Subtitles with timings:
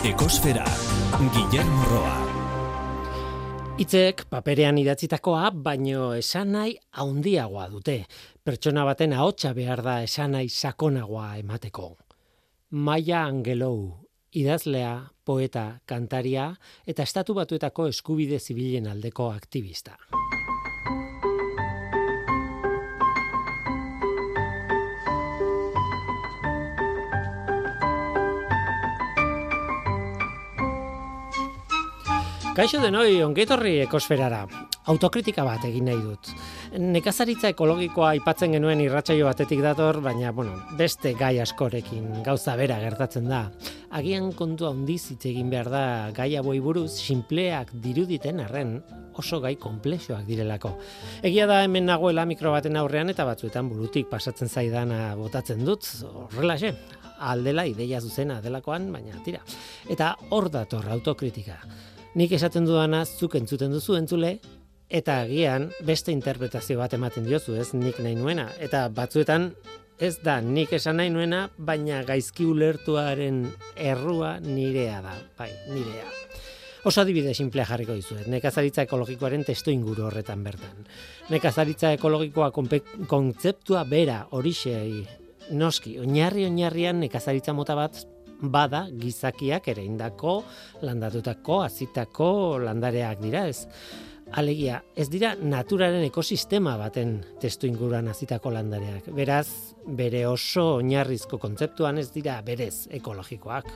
[0.00, 0.64] Ekosfera,
[1.28, 2.14] Guillermo Roa.
[3.84, 7.98] Itzek paperean idatzitakoa, baino esan nahi haundiagoa dute.
[8.40, 11.90] Pertsona baten ahotsa behar da esan nahi sakonagoa emateko.
[12.80, 16.48] Maia Angelou, idazlea, poeta, kantaria
[16.88, 19.98] eta estatu batuetako eskubide zibilen aldeko aktivista.
[32.50, 34.40] Kaixo denoi, ongetorri ekosferara.
[34.90, 36.32] Autokritika bat egin nahi dut.
[36.82, 43.28] Nekazaritza ekologikoa aipatzen genuen irratsaio batetik dator, baina bueno, beste gai askorekin gauza bera gertatzen
[43.30, 43.44] da.
[43.94, 45.82] Agian kontu handiz hitz egin behar da
[46.16, 48.80] gai hauei buruz sinpleak diruditen arren
[49.22, 50.72] oso gai konplexoak direlako.
[51.22, 55.86] Egia da hemen nagoela mikro baten aurrean eta batzuetan burutik pasatzen zaidana botatzen dut,
[56.26, 56.74] horrelaxe,
[57.30, 59.44] aldela ideia zuzena delakoan, baina tira.
[59.86, 61.60] Eta hor dator autokritika
[62.14, 64.38] nik esaten dudana zuk entzuten duzu entzule,
[64.90, 68.48] eta agian beste interpretazio bat ematen diozu, ez nik nahi nuena.
[68.58, 69.52] Eta batzuetan
[70.00, 73.44] ez da nik esan nahi nuena, baina gaizki ulertuaren
[73.76, 76.08] errua nirea da, bai, nirea.
[76.88, 80.86] Oso adibide simplea jarriko dizuet, nekazaritza ekologikoaren testo inguru horretan bertan.
[81.28, 82.48] Nekazaritza ekologikoa
[83.10, 85.04] kontzeptua bera horixei
[85.50, 88.00] noski, oinarri oinarrian nekazaritza mota bat
[88.42, 90.40] bada gizakiak ere indako,
[90.82, 92.30] landatutako, azitako
[92.64, 93.66] landareak dira ez.
[94.30, 99.08] Alegia, ez dira naturaren ekosistema baten testu inguruan azitako landareak.
[99.16, 99.48] Beraz,
[99.98, 103.66] bere oso oinarrizko kontzeptuan ez dira berez ekologikoak.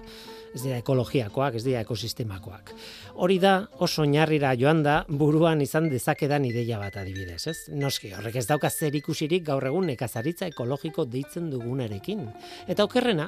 [0.54, 2.70] Ez dira ekologiakoak, ez dira ekosistemakoak.
[3.18, 7.56] Hori da, oso oinarrira joan da, buruan izan dezakedan ideia bat adibidez, ez?
[7.74, 12.28] Noski, horrek ez dauka zer ikusirik gaur egun nekazaritza ekologiko deitzen dugunarekin.
[12.70, 13.26] Eta okerrena,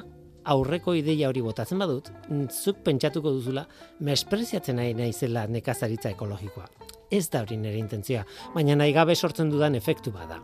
[0.53, 2.11] aurreko ideia hori botatzen badut,
[2.51, 3.67] zuk pentsatuko duzula,
[3.99, 6.67] mespreziatzen nahi naizela nekazaritza ekologikoa.
[7.11, 10.41] Ez da hori nire intentzioa, baina nahi gabe sortzen dudan efektu bada.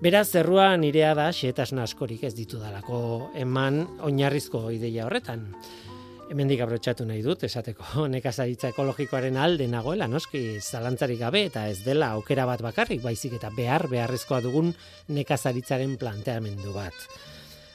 [0.00, 5.50] Beraz, zerrua nirea da, xeetasun askorik ez ditu dalako eman oinarrizko ideia horretan.
[6.30, 12.12] Hemendik abrotxatu nahi dut, esateko nekazaritza ekologikoaren alde nagoela, noski, zalantzarik gabe eta ez dela
[12.16, 14.72] aukera bat bakarrik, baizik eta behar beharrezkoa dugun
[15.10, 16.96] nekazaritzaren planteamendu bat.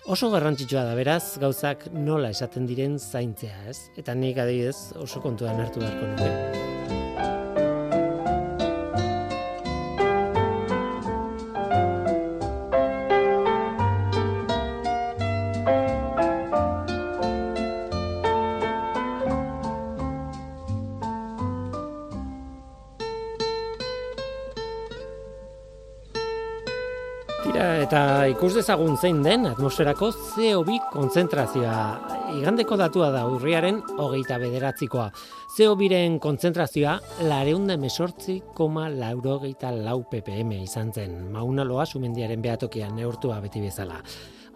[0.06, 3.90] Oso garrantzitsua da beraz, gauzak nola esaten diren zaintzea, ez?
[3.98, 6.75] Eta nik adibidez oso kontuan hartu beharko nuke.
[27.96, 31.78] Eta ikus dezagun zein den atmosferako CO2 kontzentrazioa.
[32.36, 35.06] Igandeko datua da urriaren hogeita bederatzikoa.
[35.56, 36.98] CO2ren kontzentrazioa
[37.30, 41.16] lareunda mesortzi koma laurogeita lau ppm izan zen.
[41.32, 44.02] Mauna loa sumendiaren behatokian neurtua beti bezala.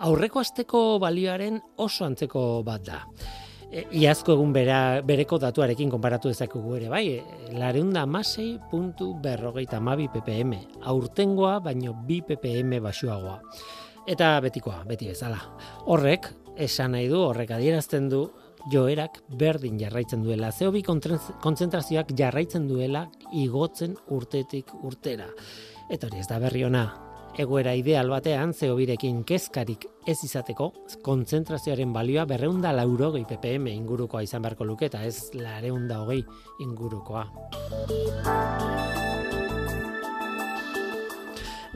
[0.04, 3.06] Aurreko asteko balioaren oso antzeko bat da.
[3.70, 9.80] E, iazko egun bera, bereko datuarekin konparatu dezakegu ere, bai, e, lareunda amasei puntu berrogeita
[9.80, 10.56] mabi ppm,
[10.90, 13.38] aurtengoa baino bi ppm basuagoa.
[14.10, 15.38] Eta betikoa, beti bezala.
[15.86, 18.24] Horrek, esan nahi du, horrek adierazten du,
[18.72, 20.50] joerak berdin jarraitzen duela.
[20.52, 23.06] Zeobi kontzentrazioak jarraitzen duela
[23.38, 25.30] igotzen urtetik urtera.
[25.90, 26.88] Eta hori ez da berri ona,
[27.40, 30.74] egoera ideal batean zeobirekin kezkarik ez izateko
[31.06, 36.20] kontzentrazioaren balioa berreunda laurogei ppm ingurukoa izan beharko luke eta ez lareunda hogei
[36.66, 37.24] ingurukoa.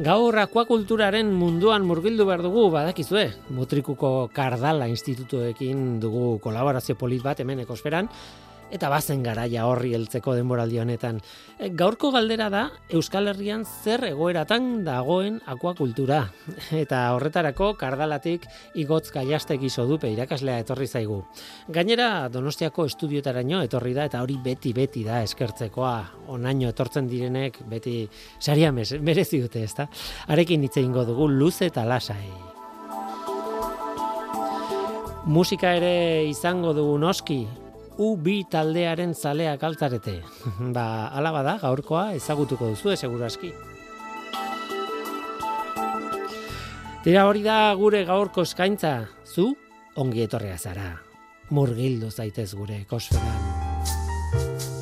[0.04, 7.62] Gaur akuakulturaren munduan murgildu behar dugu badakizue, Mutrikuko Kardala Institutuekin dugu kolaborazio polit bat hemen
[7.62, 8.10] ekosferan,
[8.74, 11.20] eta bazen garaia horri heltzeko denboraldi honetan.
[11.60, 16.24] E, gaurko galdera da Euskal Herrian zer egoeratan dagoen akuakultura
[16.84, 18.48] eta horretarako kardalatik
[18.82, 21.22] igotz gaiastek iso dupe irakaslea etorri zaigu.
[21.74, 25.98] Gainera Donostiako estudiotaraino etorri da eta hori beti beti da eskertzekoa.
[26.34, 28.08] Onaino etortzen direnek beti
[28.40, 29.88] saria merezi dute, ezta?
[30.34, 32.32] Arekin hitze eingo dugu luze eta lasai.
[35.24, 37.46] Musika ere izango dugu noski,
[37.98, 40.20] U2 taldearen zaleak altzarete.
[40.76, 43.54] ba, alaba da, gaurkoa ezagutuko duzu, seguraski.
[47.04, 48.94] Tira hori da gure gaurko eskaintza,
[49.28, 49.50] zu
[50.00, 50.94] ongi etorrea zara.
[51.52, 54.73] Murgildu zaitez gure kosferan.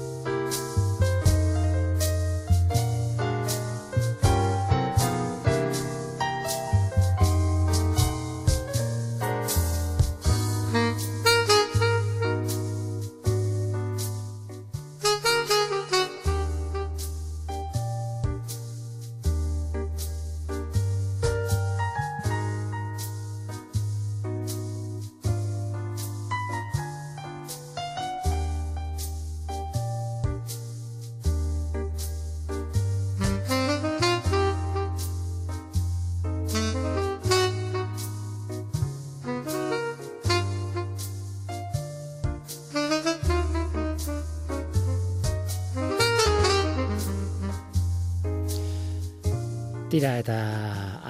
[50.01, 50.36] Tira eta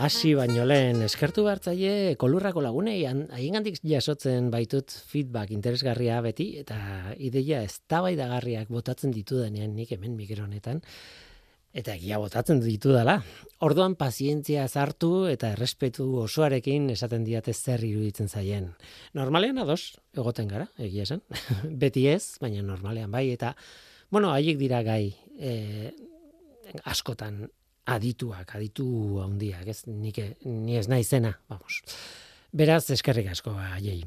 [0.04, 6.76] hasi baino lehen eskertu hartzaile kolurrako lagunei haiengandik jasotzen baitut feedback interesgarria beti eta
[7.16, 10.82] ideia eztabaidagarriak botatzen ditudanean nik hemen mikronetan
[11.72, 13.16] eta egia botatzen ditu dela.
[13.64, 18.74] Orduan pazientzia zartu eta errespetu osoarekin esaten diate zer iruditzen zaien.
[19.16, 21.24] Normalean ados egoten gara, egia esan.
[21.86, 23.56] Beti ez, baina normalean bai eta
[24.12, 25.96] bueno, haiek dira gai eh,
[26.84, 27.46] askotan
[27.98, 28.88] adituak, aditu
[29.24, 31.82] handiak, ez nik ni ez naizena, vamos.
[32.52, 34.02] Beraz, eskerrik asko haiei.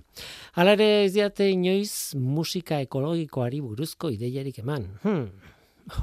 [0.61, 4.85] Hala ere ez diate inoiz musika ekologikoari buruzko ideiarik eman.
[5.05, 5.31] Hmm.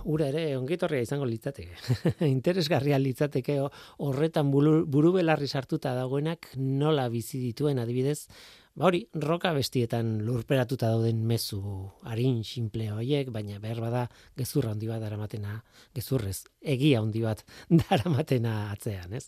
[0.09, 1.77] Ura ere ongitorria izango litzateke.
[2.35, 3.59] Interesgarria litzateke
[4.05, 8.25] horretan buru belarri sartuta dagoenak nola bizi dituen adibidez
[8.71, 11.59] Ba hori, roka bestietan lurperatuta dauden mezu
[12.07, 14.03] harin simple horiek, baina behar bada
[14.39, 15.57] gezurra handi bat daramatena,
[15.95, 17.43] gezurrez, egia handi bat
[17.83, 19.27] daramatena atzean, ez?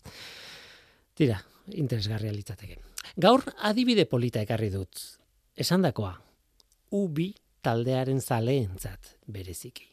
[1.14, 1.38] Tira,
[1.76, 2.80] interesgarria litzateke.
[3.20, 5.04] Gaur adibide polita ekarri dut.
[5.54, 6.14] Esandakoa,
[6.96, 7.28] ubi
[7.62, 9.92] taldearen zaleentzat bereziki.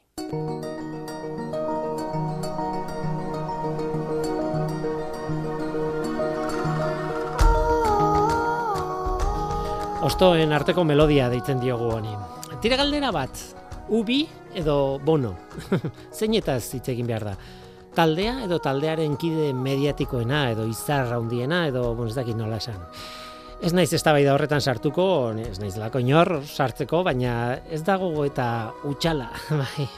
[10.01, 12.09] Ostoen arteko melodia deitzen diogu honi.
[12.61, 13.37] Tira galdera bat,
[13.93, 14.23] ubi
[14.57, 15.35] edo bono.
[16.17, 17.35] Zeinetaz hitz egin behar da.
[17.93, 22.81] Taldea edo taldearen kide mediatikoena edo izarra handiena edo bon ez dakit nola esan.
[23.61, 25.05] Ez naiz eztabaida horretan sartuko,
[25.37, 28.47] ez naiz lako inor sartzeko, baina ez dago eta
[28.89, 29.29] utxala.
[29.61, 29.89] Bai,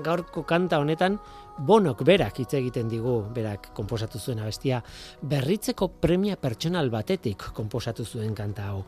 [0.00, 1.20] gaurko kanta honetan
[1.58, 4.80] bonok berak hitz egiten digu, berak konposatu zuen abestia,
[5.20, 8.86] berritzeko premia pertsonal batetik konposatu zuen kanta hau.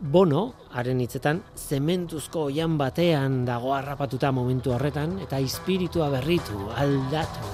[0.00, 0.40] Bono,
[0.74, 7.52] haren hitzetan, zementuzko oian batean dago harrapatuta momentu horretan, eta espiritua berritu, aldatu.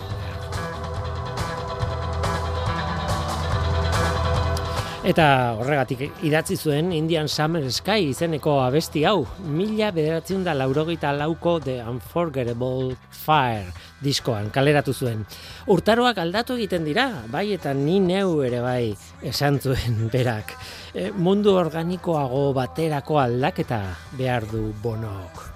[5.00, 11.54] Eta horregatik idatzi zuen Indian Summer Sky izeneko abesti hau, mila bederatzen da laurogeita lauko
[11.64, 13.72] The Unforgettable Fire
[14.04, 15.24] diskoan, kaleratu zuen.
[15.72, 18.92] Urtaroak aldatu egiten dira, bai eta ni neu ere bai
[19.24, 20.52] esan zuen berak.
[20.92, 23.80] E, mundu organikoago baterako aldaketa
[24.20, 25.46] behar du bonok.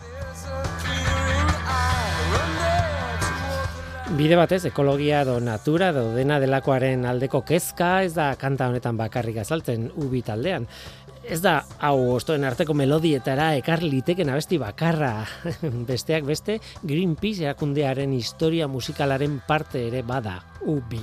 [4.13, 9.39] Bide batez, ekologia edo natura edo dena delakoaren aldeko kezka ez da kanta honetan bakarrik
[9.41, 10.67] azaltzen ubi taldean.
[11.25, 11.55] Ez da
[11.89, 15.25] hau ostoen arteko melodietara ekar liteken abesti bakarra.
[15.89, 20.37] Besteak beste Greenpeace erakundearen historia musikalaren parte ere bada
[20.69, 21.01] ubi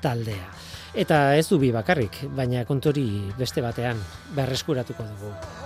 [0.00, 0.46] taldea.
[0.94, 3.98] Eta ez ubi bakarrik baina kontori beste batean
[4.38, 5.63] berreskuratuko dugu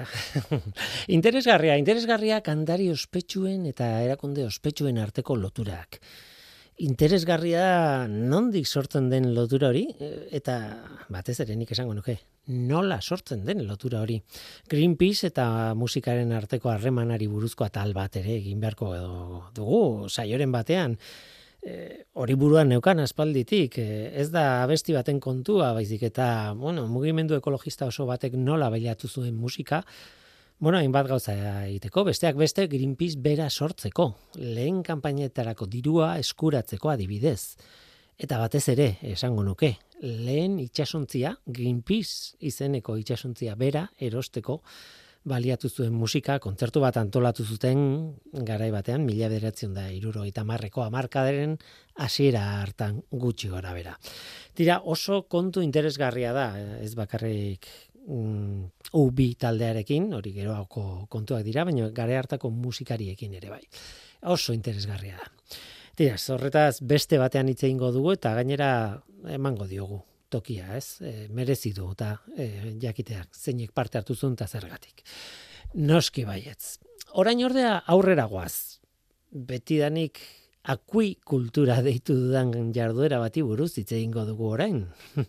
[0.00, 0.72] Haze bukaera, ez da.
[1.18, 6.00] interesgarria, interesgarria kantari ospetsuen eta erakunde ospetsuen arteko loturak.
[6.82, 9.84] Interesgarria nondik sortzen den lotura hori,
[10.32, 10.56] eta
[11.12, 12.16] batez ere nik esango nuke,
[12.48, 14.16] nola sortzen den lotura hori.
[14.68, 18.94] Greenpeace eta musikaren arteko harremanari buruzko atal bat ere egin beharko
[19.54, 20.96] dugu, saioren batean,
[21.62, 26.26] e, hori buruan neukan aspalditik, e, ez da abesti baten kontua, baizik eta,
[26.58, 29.82] bueno, mugimendu ekologista oso batek nola bailatu zuen musika,
[30.62, 31.34] bueno, hainbat gauza
[31.66, 37.56] egiteko, besteak beste Greenpeace bera sortzeko, lehen kanpainetarako dirua eskuratzeko adibidez.
[38.18, 44.60] Eta batez ere, esango nuke, lehen itxasontzia, Greenpeace izeneko itxasontzia bera erosteko,
[45.24, 47.78] baliatu zuen musika, kontzertu bat antolatu zuten
[48.46, 51.56] garai batean, mila bederatzen da iruro eta marreko amarkaderen
[52.02, 53.94] hasiera hartan gutxi gora bera.
[54.54, 56.46] Tira, oso kontu interesgarria da,
[56.82, 57.68] ez bakarrik
[58.06, 63.62] um, ubi taldearekin, hori geroako kontuak dira, baina gare hartako musikariekin ere bai.
[64.34, 65.30] Oso interesgarria da.
[65.96, 68.72] Tira, zorretaz beste batean hitz egingo dugu eta gainera
[69.30, 70.02] emango diogu
[70.32, 71.00] tokia, ez?
[71.04, 75.04] E, merezi du eta e, jakiteak zeinek parte hartu zuen ta zergatik.
[75.74, 76.78] Noski baietz.
[77.20, 78.78] Orain ordea aurrera goaz.
[79.32, 80.20] Betidanik
[80.62, 84.84] akui kultura deitu dudan jarduera bati buruz hitz egingo dugu orain.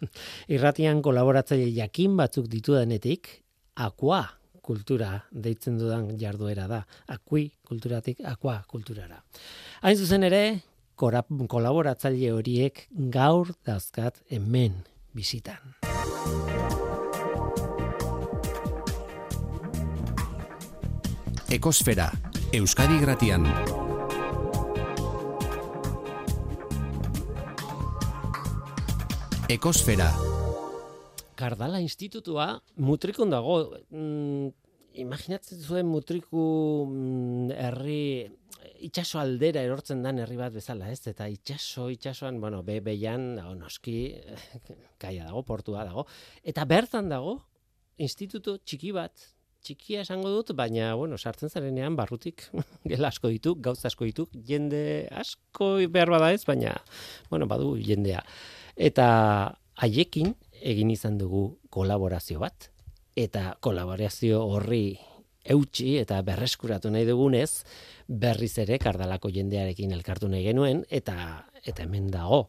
[0.55, 3.31] Irratian kolaboratzaile jakin batzuk ditudanetik
[3.75, 4.23] akua
[4.63, 6.83] kultura deitzen dudan jarduera da.
[7.07, 9.19] Akui kulturatik akua kulturara.
[9.81, 10.43] Hain zuzen ere,
[10.95, 14.83] kolaboratzaile horiek gaur dauzkat hemen
[15.13, 15.73] bizitan.
[21.53, 22.09] Ekosfera,
[22.51, 23.45] Euskadi Gratian.
[29.53, 30.07] Ekosfera.
[31.37, 32.47] Kardala Institutua
[32.81, 33.59] mutrikun dago.
[33.93, 34.49] Mm,
[35.03, 36.43] imaginatzen zuen mutriku
[36.89, 38.03] mm, herri
[38.83, 41.01] itxaso aldera erortzen dan herri bat bezala, ez?
[41.09, 43.97] Eta itxaso, itxasoan, bueno, be beian, dago, noski,
[45.01, 46.05] kaia dago, portua dago.
[46.43, 47.37] Eta bertan dago,
[48.03, 49.29] instituto txiki bat,
[49.63, 52.47] txikia esango dut, baina, bueno, sartzen zarenean, barrutik,
[52.91, 56.75] gela asko ditu, gauz asko ditu, jende asko behar bada ez, baina,
[57.31, 58.23] bueno, badu jendea.
[58.75, 59.07] Eta
[59.83, 62.69] haiekin egin izan dugu kolaborazio bat,
[63.15, 64.97] eta kolaborazio horri
[65.43, 67.63] eutxi eta berreskuratu nahi dugunez,
[68.07, 72.47] berriz ere kardalako jendearekin elkartu nahi genuen, eta eta hemen dago.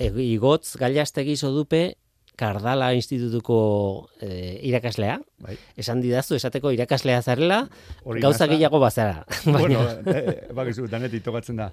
[0.00, 1.96] Igotz gailastegi dupe
[2.40, 5.18] Kardala Institutuko e, irakaslea.
[5.44, 5.56] Bai.
[5.80, 7.58] Esan didazu esateko irakaslea zarela,
[8.20, 9.26] gauza gehiago bazara.
[9.44, 10.22] bueno, e,
[10.56, 11.70] bakizu, danetik tokatzen da.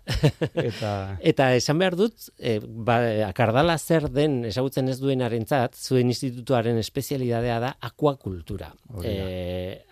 [0.52, 0.92] Eta...
[1.32, 3.00] Eta esan behar dut, e, ba,
[3.38, 8.74] Kardala zer den esagutzen ez duen arentzat, zuen institutuaren espezialidadea da akuakultura.
[9.04, 9.16] E,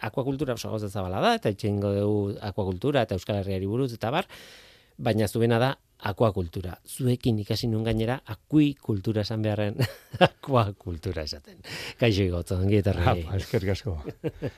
[0.03, 4.27] akuakultura oso gauza zabala da, eta itxengo dugu akuakultura eta Euskal Herriari buruz, eta bar,
[4.97, 5.75] baina zuena da
[6.05, 6.75] akuakultura.
[6.85, 9.79] Zuekin ikasi nun gainera akui kultura esan beharren
[10.19, 11.57] akuakultura esaten.
[11.99, 13.25] Kaixo igotzen, ongi etorri.
[13.39, 13.97] Esker gasko.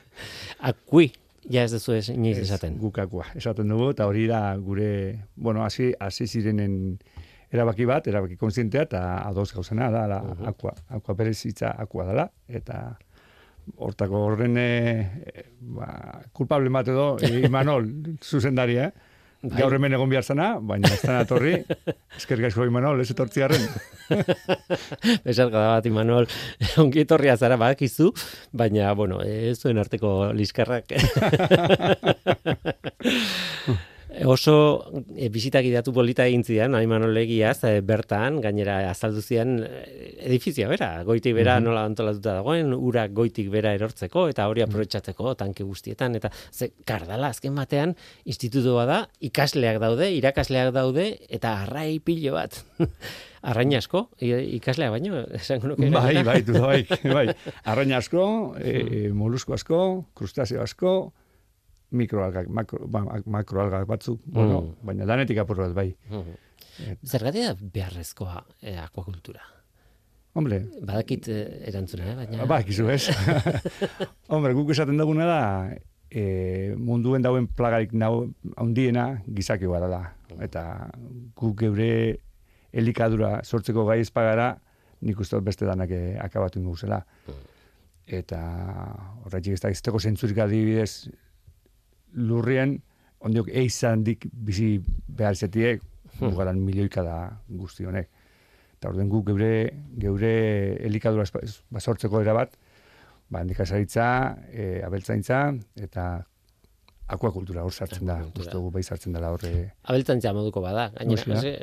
[0.70, 1.10] akui,
[1.50, 2.76] ja ez duzu inoiz esaten.
[2.82, 4.90] Guk akua, esaten dugu, eta hori da gure,
[5.36, 6.98] bueno, hasi, hasi zirenen
[7.52, 10.48] erabaki bat, erabaki konsientea, eta adoz gauzena da, la, uh -huh.
[10.52, 12.98] akua, akua berezitza akua dela, eta
[13.76, 14.68] hortako horren e,
[15.60, 17.16] ba, kulpable bat edo,
[17.48, 17.88] Imanol,
[18.22, 19.07] zuzendaria, eh?
[19.38, 19.60] Bai.
[19.60, 21.52] Gaur hemen egon behar zana, baina ez zana torri,
[22.18, 23.68] esker gaizko Imanol, ez etortzi harren.
[25.30, 26.26] Esar gada bat, Imanol,
[26.82, 28.10] ongi etorria zara badakizu,
[28.50, 30.90] baina, bueno, ez zuen arteko liskarrak.
[34.26, 34.84] Oso
[35.14, 39.82] e, bizitak idatu polita egin zidan, Manolegiaz, e, bertan, gainera azaldu zian e,
[40.26, 45.66] edifizia bera, goitik bera nola antolatuta dagoen, ura goitik bera erortzeko, eta hori aprobetsatzeko tanke
[45.66, 47.94] guztietan, eta ze, kardala, azken batean,
[48.24, 52.62] institutua da, ikasleak daude, irakasleak daude, eta arrai pilo bat.
[53.48, 55.92] Arrain asko, ikasleak baino, esango nuke.
[55.94, 57.28] Bai, bai, du, bai, bai.
[57.70, 58.24] Arrain asko,
[58.58, 59.80] e, molusko asko,
[60.18, 61.12] krustazio asko,
[61.90, 64.34] mikroalgak, makro, ba, makroalgak batzuk, mm.
[64.34, 65.90] bueno, baina danetik apur bat, bai.
[66.10, 66.36] Mm.
[67.06, 69.42] Zergatik da beharrezkoa eh, akuakultura?
[70.38, 70.60] Hombre.
[70.84, 72.46] Badakit eh, erantzuna, eh, baina...
[72.50, 73.08] Ba, kizu, ez?
[74.32, 75.40] Hombre, guk esaten duguna da,
[76.10, 80.02] e, munduen dauen plagarik nau handiena gizaki gara da.
[80.44, 80.64] Eta
[81.36, 82.18] guk geure
[82.72, 84.52] elikadura sortzeko gai ezpagara,
[85.00, 86.74] nik uste beste danak eh, akabatu ingo.
[86.74, 87.46] Mm.
[88.18, 88.40] Eta
[89.24, 91.08] horretik ez da izteko zentzurik adibidez,
[92.14, 92.78] lurrien,
[93.24, 95.82] ondiok eizan dik bizi behar zetiek,
[96.18, 96.62] hmm.
[96.64, 98.08] milioika da guzti honek.
[98.78, 100.32] Eta orden guk geure, geure
[100.86, 101.24] elikadura
[101.74, 102.54] basortzeko era bat,
[103.28, 105.40] ba, nekazaritza, e, abeltzaintza,
[105.76, 106.04] eta
[107.08, 109.52] akuakultura hor sartzen da, uste dugu bai sartzen dela horre,
[109.88, 111.38] Abeltzaintza moduko bada, gainera, da.
[111.40, 111.54] ez,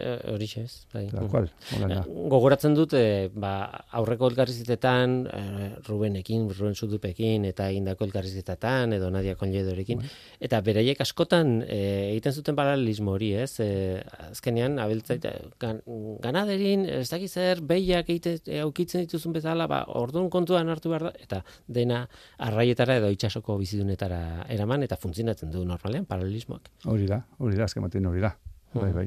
[0.41, 0.85] eh, ez.
[0.93, 1.03] Bai.
[1.11, 1.99] tal cual, hola da.
[2.33, 3.51] Gogoratzen dut, eh, ba,
[3.99, 10.09] aurreko elkarrizitetan, eh, Rubenekin, Ruben Zudupekin, eta indako elkarrizitetan, edo Nadia Konledorekin, Bai.
[10.49, 13.59] eta beraiek askotan eh, egiten zuten paralelismo hori, ez?
[13.59, 15.83] Eh, azkenean, abeltzaita, gan,
[16.25, 21.11] ganaderin, ez dakiz zer, behiak egite, eh, aukitzen dituzun bezala, ba, orduan kontuan hartu behar
[21.11, 22.07] da, eta dena
[22.41, 26.69] arraietara edo itxasoko bizidunetara eraman, eta funtzionatzen du normalean, paralelismoak.
[26.85, 28.35] Hori da, hori da, azken batean hori da.
[28.75, 29.05] Bai, bai.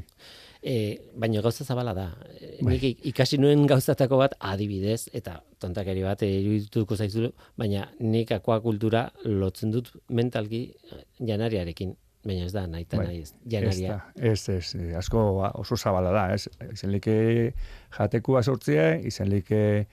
[0.64, 2.06] E, baina gauza zabala da.
[2.40, 2.72] E, Bai.
[2.74, 8.32] Nik ik- ikasi nuen gauzatako bat adibidez, eta tontakeri bat eh, irudituko zaizulu, baina nik
[8.32, 10.62] akuakultura lotzen dut mentalki
[10.92, 11.92] eh, janariarekin.
[12.24, 13.04] Baina ez da, nahi Bai.
[13.06, 13.28] nahi ez.
[13.30, 13.88] Ez, Janaria.
[14.16, 15.20] da, ez, ez, eh, asko
[15.60, 16.48] oso zabala da, ez?
[16.72, 17.52] Izen like
[17.98, 19.86] jatekua sortzea, izen like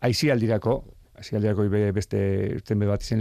[0.00, 0.74] aizialdirako,
[1.20, 2.20] aizialdirako be- beste
[2.56, 3.20] irtenbe bat izen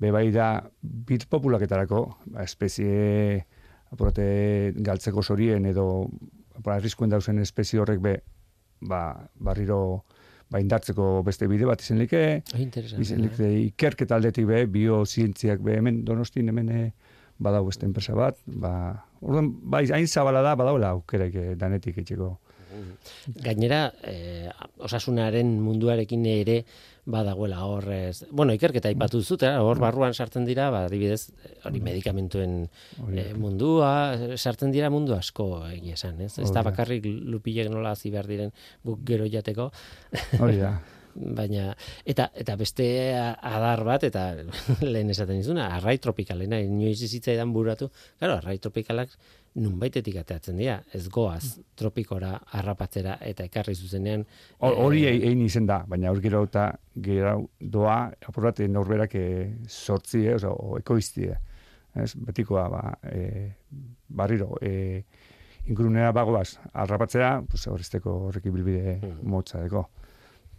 [0.00, 3.44] be bai da bit populaketarako, ba, espezie
[3.90, 6.08] apurate galtzeko sorien edo
[6.68, 8.22] arriskuen dauzen espezie horrek be,
[8.80, 10.04] ba, barriro
[10.50, 12.58] ba, indartzeko beste bide bat izen like, Ah.
[12.98, 16.90] Izen like ikerketa aldetik be, biozientziak be, hemen donostin hemen eh,
[17.38, 22.36] badau beste enpresa bat, ba, orduan, bai, hain zabala da, badauela aukeraik eh, danetik etxeko.
[23.42, 24.50] Gainera, eh,
[24.84, 26.64] osasunaren munduarekin ere
[27.08, 31.30] badagoela hor, ez, bueno, ikerketa aipatu duzut, eh, hor barruan sartzen dira, ba, adibidez,
[31.64, 32.58] hori medikamentuen
[33.04, 33.92] Hori eh, mundua,
[34.36, 36.34] sartzen dira mundu asko egia esan, ez?
[36.38, 36.62] Ez da.
[36.66, 39.70] bakarrik lupilek nola hasi behar diren guk gero jateko,
[40.38, 40.76] Hori da.
[41.18, 41.72] baina
[42.06, 42.86] eta eta beste
[43.18, 44.30] adar bat eta
[44.92, 49.10] lehen esaten dizuna arrai tropikalena inoiz zitzaidan buratu claro arrai tropikalak
[49.58, 54.24] nunbaitetik ateatzen dira ez goaz tropikora harrapatzera eta ekarri zuzenean
[54.60, 59.24] Hor- Hori e- egin izen da, baina hor gero eta gero doa, apurate norberak e,
[59.66, 61.34] sortzi, eh, oza, o ekoiztie.
[61.98, 63.50] Ez, betikoa, ba, e,
[64.08, 65.02] barriro, e,
[65.66, 69.16] ingurunera bagoaz, arrapatzea, pues, horrezteko horrek ibilbide Mhm.
[69.28, 69.88] motza deko.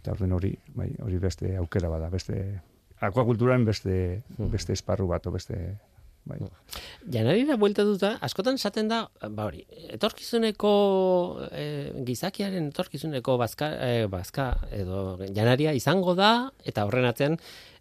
[0.00, 2.60] Eta orden hori, bai, hori beste aukera bada, beste
[3.00, 4.50] akuakulturan beste, Mhm.
[4.50, 5.78] beste esparru bat, o beste,
[6.24, 6.38] bai.
[7.10, 9.64] janarira buelta duta, askotan esaten da, ba hori,
[9.96, 17.38] etorkizuneko eh, gizakiaren etorkizuneko bazka, eh, bazka edo janaria izango da, eta horren atzean,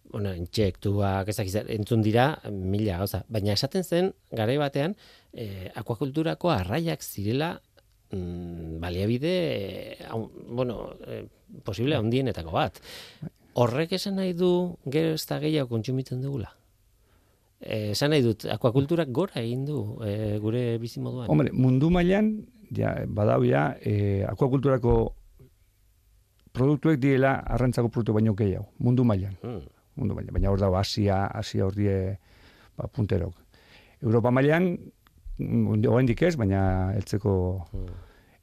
[0.10, 3.24] bueno, intsektuak, ezak entzun dira, mila gauza.
[3.30, 4.96] Baina esaten zen, garai batean,
[5.34, 7.62] eh, akuakulturako arraiak zirela
[8.12, 9.34] mm, baliabide,
[9.94, 11.26] eh, hau- bueno, eh,
[11.64, 12.80] posible handienetako bat.
[13.60, 16.52] Horrek esan nahi du gero ez da gehiago kontsumitzen dugula?
[17.60, 21.28] Eh, esan nahi dut, akuakulturak gora egin du eh, gure bizimoduan.
[21.28, 25.14] Hombre, mundu mailan ja, badau ja, e, akuakulturako
[26.54, 29.36] produktuek diela arrantzako produktu baino gehiago, mundu mailan.
[29.44, 29.62] Mm.
[30.00, 32.18] Mundu mailan, baina hor dago Asia, Asia hor die
[32.78, 33.34] ba, punterok.
[34.02, 34.78] Europa mailan,
[35.40, 37.34] oraindik ez, baina heltzeko
[37.74, 37.98] Mm.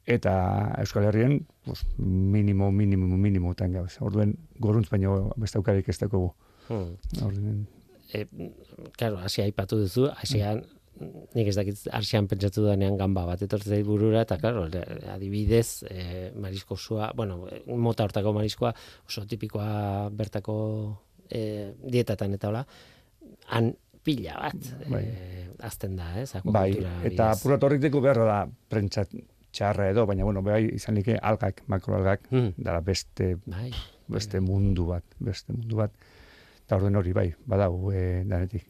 [0.07, 0.33] eta
[0.79, 3.97] Euskal Herrien, pues, minimo, minimo, minimo tan gauz.
[3.99, 6.33] Orduen, goruntz baino beste aukarik ez dakogu.
[6.69, 7.25] Mm.
[7.25, 7.67] Orduen,
[8.13, 8.23] E,
[8.95, 10.61] claro, Asia aipatu duzu, Asian
[11.35, 14.65] nik ez dakit Asian pentsatu danean gamba bat etortzen zait burura eta claro,
[15.13, 18.73] adibidez, eh, marisko osoa, bueno, mota hortako mariskoa
[19.05, 20.55] oso tipikoa bertako
[21.29, 22.63] eh, dietatan eta hola,
[23.53, 23.73] han
[24.07, 25.03] pila bat Bai.
[25.03, 26.31] eh, azten da, ez?
[26.43, 27.39] bai, akuakultura eta bidez.
[27.41, 28.39] apurat horrik deko beharra da
[28.71, 29.03] prentsa
[29.57, 32.53] txarra edo, baina bueno, bai izan like algak, makroalgak, Mm.
[32.57, 33.71] dara beste Bai.
[34.07, 35.91] beste mundu bat, beste mundu bat.
[36.65, 38.65] Eta orden hori, bai, badau e, danetik.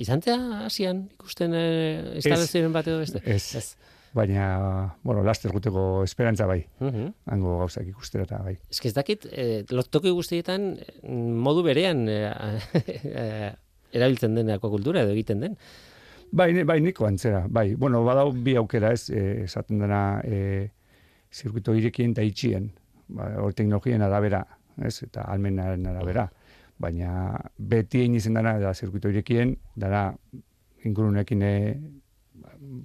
[0.00, 3.20] Izan zea Asian ikusten eh, instalazioen bat edo beste?
[3.26, 3.54] Ez.
[3.58, 3.76] Ez.
[4.14, 7.08] Baina, bueno, laster guteko esperantza bai, Mhm.
[7.26, 8.56] hango gauzak ikustera eta bai.
[8.70, 12.30] Ez ez dakit, eh, toki guztietan eh, modu berean eh,
[13.04, 13.52] eh,
[13.94, 15.58] erabiltzen den akuakultura edo egiten den.
[16.34, 17.74] Bai, bai, niko antzera, bai.
[17.78, 20.70] Bueno, badau bi aukera ez, e, esaten dena e,
[21.30, 22.70] zirkuito irekien eta itxien,
[23.14, 24.42] ba, hor teknologien arabera,
[24.82, 26.26] ez, eta almenaren arabera.
[26.82, 30.08] Baina beti egin izen dena, da zirkuito irekien, dara
[30.84, 31.54] ingurunekin e,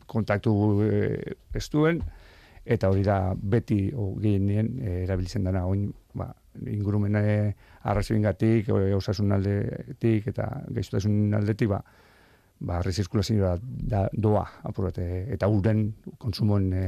[0.06, 0.54] kontaktu
[0.86, 1.00] e,
[1.56, 1.68] ez
[2.70, 6.30] eta hori da beti o, gehienien e, erabiltzen dena, oin, ba,
[6.68, 11.82] ingurumen e, arrazioengatik, e, osasun aldetik eta gaixotasun aldetik, ba,
[12.60, 15.86] ba, rezirkulazioa da, doa, apurate, eta uren
[16.18, 16.84] konsumoen e,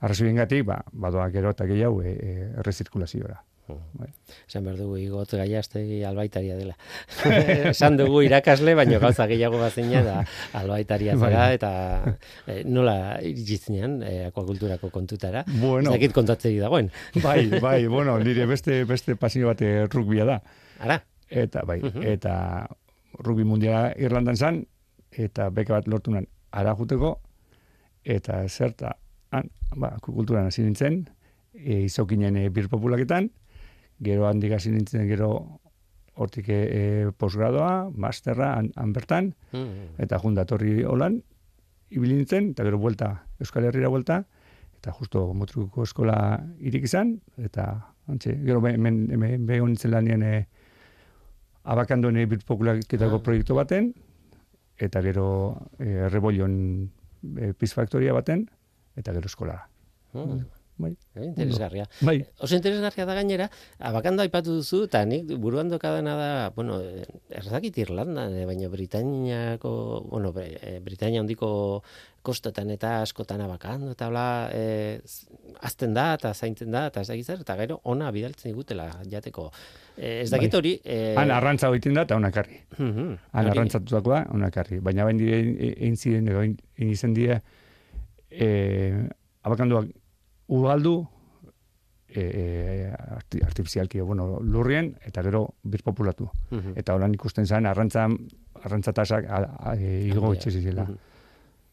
[0.00, 3.36] arrazoiengatik, ba, badoa gero eta gehiago e, e, rezirkulazioa.
[3.98, 4.08] Bai.
[4.48, 6.74] Esan behar dugu igot gaiastegi albaitaria dela.
[7.72, 10.16] Esan dugu irakasle, baino gauza gehiago bazina da
[10.60, 11.54] albaitaria zara, Bai.
[11.58, 11.70] eta
[12.46, 15.44] eh, nola iritzitzenean eh, akuakulturako kontutara.
[15.60, 15.90] Bueno.
[15.90, 16.90] Ez dakit kontatzegi dagoen.
[17.22, 20.40] Bai, bai, bueno, nire beste beste pasio bat eh, rugbia da.
[20.80, 22.02] Ara, Eta, bai, Mhm.
[22.08, 22.66] eta
[23.20, 24.62] rugby mundiala Irlandan zan,
[25.12, 26.24] eta beka bat lortu nan
[26.56, 27.18] ara juteko,
[28.04, 28.94] eta zerta,
[29.30, 31.02] han, ba, kulturan hasi nintzen,
[31.52, 33.28] e, izokinen e, bir populaketan,
[34.00, 35.60] gero handik hasi nintzen, gero
[36.18, 39.94] hortik e, posgradoa, masterra, han, han bertan, Mm.
[40.02, 41.22] eta jundatorri holan,
[41.90, 44.24] ibili nintzen, eta gero buelta, Euskal Herriera buelta,
[44.78, 46.18] eta justo motruko eskola
[46.58, 50.46] irik izan, eta antxe, gero hemen, hemen begon nintzen lanien e,
[51.64, 53.22] abakandoen e, birpokulaketako Ah.
[53.22, 53.94] proiektu baten,
[54.78, 55.26] eta gero
[55.78, 56.90] e, errebolion
[57.38, 58.48] e, pizfaktoria baten,
[58.96, 59.68] eta gero eskola.
[60.14, 60.44] Mm.
[60.78, 61.88] Bai, Eh, Interesgarria.
[62.06, 66.76] bai, Oso interesgarria da gainera, abakando aipatu duzu, eta nik buruan dokadana da, bueno,
[67.30, 69.72] erdakit Irlanda, eh, baina Britainiako,
[70.08, 71.82] bueno, eh, Britainia handiko
[72.22, 75.26] kostotan eta askotan abakando, eta bla, z-
[75.60, 79.50] azten da, eta zaintzen da, eta ez dakit zer, eta gero ona bidaltzen digutela jateko.
[79.96, 80.58] Eh, ez dakit Bai.
[80.58, 80.80] hori...
[80.84, 82.60] Eh, han arrantza hoitin da, eta onakarri.
[82.78, 84.78] Han arrantzatutakoa, onakarri.
[84.78, 85.40] Baina bain dire,
[85.72, 87.40] egin ziren, egin izen die,
[88.30, 89.08] e,
[89.42, 89.88] abakanduak
[90.48, 91.06] ugaldu,
[92.08, 96.30] e, e, arti, artifizialki, bueno, lurrien, eta gero birpopulatu.
[96.50, 96.72] mhm.
[96.76, 98.06] Eta holan ikusten zen, arrantza,
[98.64, 100.38] arrantza tasak a, a, e, igo Handia.
[100.40, 100.84] etxe zirela.
[100.84, 100.96] Mhm.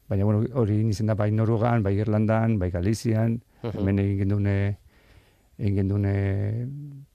[0.09, 3.77] Baina, bueno, hori egin izen da, bai Noruegan, bai Irlandan, bai Galizian, Mhm.
[3.79, 4.77] hemen egin gendune,
[5.57, 6.67] egin gendune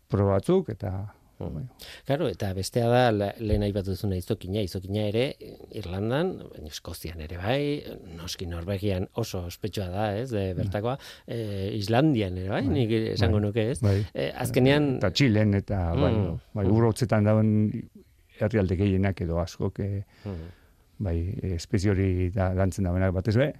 [0.08, 1.54] proba batzuk, eta Mhm.
[1.54, 1.64] bai,
[2.06, 5.34] Claro, eta bestea da lehen aipatu duzuna izokina, izokina ere
[5.72, 7.82] Irlandan, baina Eskozian ere bai,
[8.16, 13.46] noski Norvegian oso ospetsua da, ez, de bertakoa, eh, Islandian ere bai, nik esango bai,
[13.46, 13.80] nuke, ez?
[13.80, 14.04] bai.
[14.14, 16.38] Eh, azkenean, eta Txilen, eta bai, Mm.
[16.54, 17.50] bai, urotzetan dauen
[18.40, 20.46] herrialde gehienak edo asko, que, Mhm.
[20.98, 21.16] bai,
[21.56, 23.54] espezie hori da, lantzen dauenak batez be,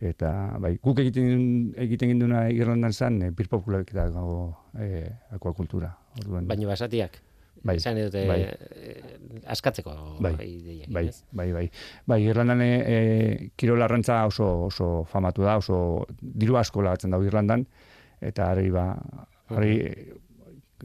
[0.00, 5.96] eta bai, guk egiten egiten ginduna Irlandan zan, e, birpopulaketa gago e, akuakultura.
[6.20, 7.20] Orduan, baina basatiak,
[7.62, 8.40] Bai, esan dute bai.
[8.42, 11.22] eh, askatzeko Bai, ideiak, bai, ez?
[11.30, 11.64] bai, bai.
[12.10, 17.24] Bai, Irlandan e, e, kirol arrantza oso, oso famatu da, oso diru asko lagatzen dago
[17.28, 17.64] Irlandan,
[18.20, 18.88] eta ari ba,
[19.54, 19.76] ari,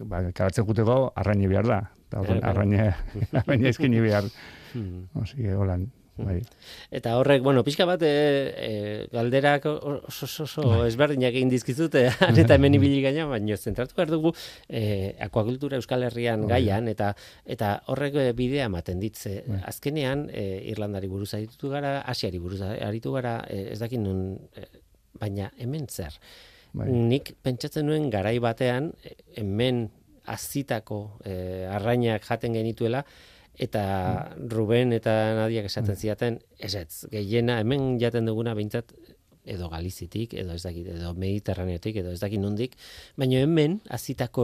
[0.06, 1.80] ba, karatzen juteko arraine behar da.
[2.08, 2.94] Eta orduan, Claro, arraine,
[3.42, 4.30] arraine eskini behar.
[4.76, 5.08] Mhm.
[5.24, 5.88] Osi, holan,
[6.18, 6.42] bai.
[6.92, 8.72] Eta horrek, bueno, pixka bat e, e,
[9.14, 10.88] galderak oso, oso, oso Bai.
[10.88, 14.34] ezberdinak egin dizkizute, han eta hemen ibili gaina, baina zentratu behar dugu
[14.70, 16.58] e, akuakultura Euskal Herrian Bai.
[16.58, 17.14] gaian, eta
[17.46, 19.44] eta horrek bidea ematen ditze.
[19.48, 19.62] Bai.
[19.72, 24.38] Azkenean, e, Irlandari buruz aritu gara, Asiari buruz aritu gara, ez dakit nun,
[25.20, 26.18] baina hemen zer.
[26.74, 26.90] bai.
[26.92, 28.92] Nik pentsatzen nuen garai batean,
[29.36, 29.88] hemen
[30.28, 33.04] azitako e, arrainak jaten genituela,
[33.58, 33.84] eta
[34.50, 38.94] Ruben eta Nadiak esaten ziaten, ez ez, gehiena hemen jaten duguna behintzat
[39.48, 42.76] edo Galizitik, edo ez dakit, edo Mediterraneotik, edo ez dakit nondik,
[43.20, 44.44] baina hemen azitako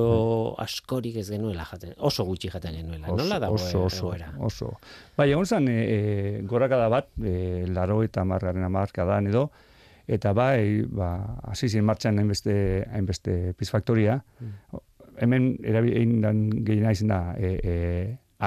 [0.64, 3.12] askorik ez genuela jaten, oso gutxi jaten genuela.
[3.12, 4.32] Nola dago oso, oso, egoera?
[4.40, 4.72] oso.
[5.20, 9.50] Bai, egon zen, e, e, gorakada bat, e, laro eta margaren amarkadan edo,
[10.08, 11.12] eta bai, ba,
[11.52, 12.56] hasi ziren martxan hainbeste,
[12.96, 14.22] hainbeste pizfaktoria,
[15.22, 17.76] hemen erabi egin dan gehiena izan da, e, e,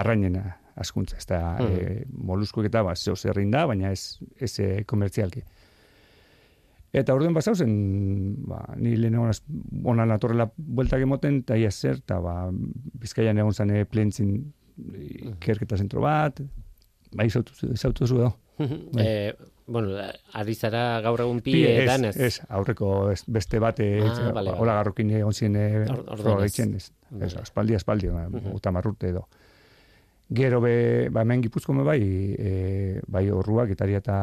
[0.00, 1.76] arrainena askuntza, ez da, Mm.
[1.80, 5.42] e, moluskuek eta, ba, zeo zerrin da, baina ez, ez e, komertzialki.
[6.96, 7.72] Eta orduen basau zen,
[8.48, 9.40] ba, ni lehen honaz,
[9.84, 14.30] onan atorrela bueltak emoten, eta ia zer, eta ba, bizkaian egon zane plentzin
[15.34, 16.40] ikerketa zentro bat,
[17.16, 18.32] bai, izautu zu edo.
[18.96, 19.04] Bai.
[19.04, 19.34] Eh,
[19.66, 19.98] bueno,
[20.32, 22.14] ari zara gaur egun pi Pi, ez, danez.
[22.16, 24.54] ez, aurreko ez, beste bat, eh, Ah, ez, bale, bale.
[24.56, 26.90] hola garrokin egon ziren eh, Or- ez, ez,
[28.14, 28.54] ba, Mhm.
[28.54, 29.26] uta marrurte edo.
[30.28, 32.00] Gero be, ba, hemen gipuzko me bai,
[32.34, 34.16] e, bai horruak, etaria eta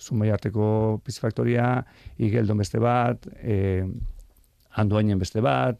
[0.00, 1.84] zumai arteko pizfaktoria,
[2.16, 3.84] igeldon beste bat, e,
[4.80, 5.76] anduainen beste bat,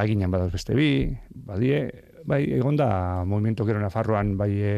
[0.00, 1.90] aginan badauz beste bi, badie,
[2.24, 2.88] bai, egon da,
[3.28, 4.74] movimiento gero Nafarroan, bai, e,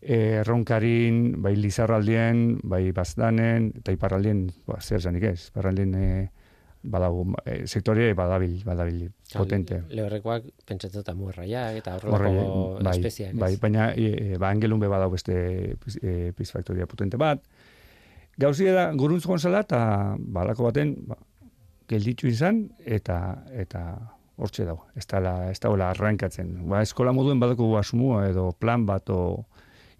[0.00, 6.06] e, erronkarin, bai lizarraldien, bai bazdanen, eta iparraldien, ba, zer zanik ez, iparraldien e,
[6.82, 9.82] badago, e, sektore badabil, badabil, potente.
[9.92, 13.34] Lehorrekoak pentsatzen eta muerraiak eta Horre, horrelako bai, espeziak.
[13.36, 17.42] bai, baina e, ba, angelun badau beste e, pizfaktoria potente bat.
[18.40, 21.16] Gauzia da, guruntz gonzala, eta balako baten, ba,
[21.90, 23.82] gelditu izan, eta eta
[24.40, 24.86] hortxe dago.
[24.96, 26.54] Ez da, ez dagoela arrankatzen.
[26.70, 29.44] Ba, eskola moduen badako asumua edo plan bat o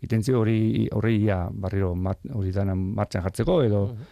[0.00, 1.90] itentzio hori horri ia barriro
[2.32, 4.06] hori dana martxan jartzeko edo Mhm.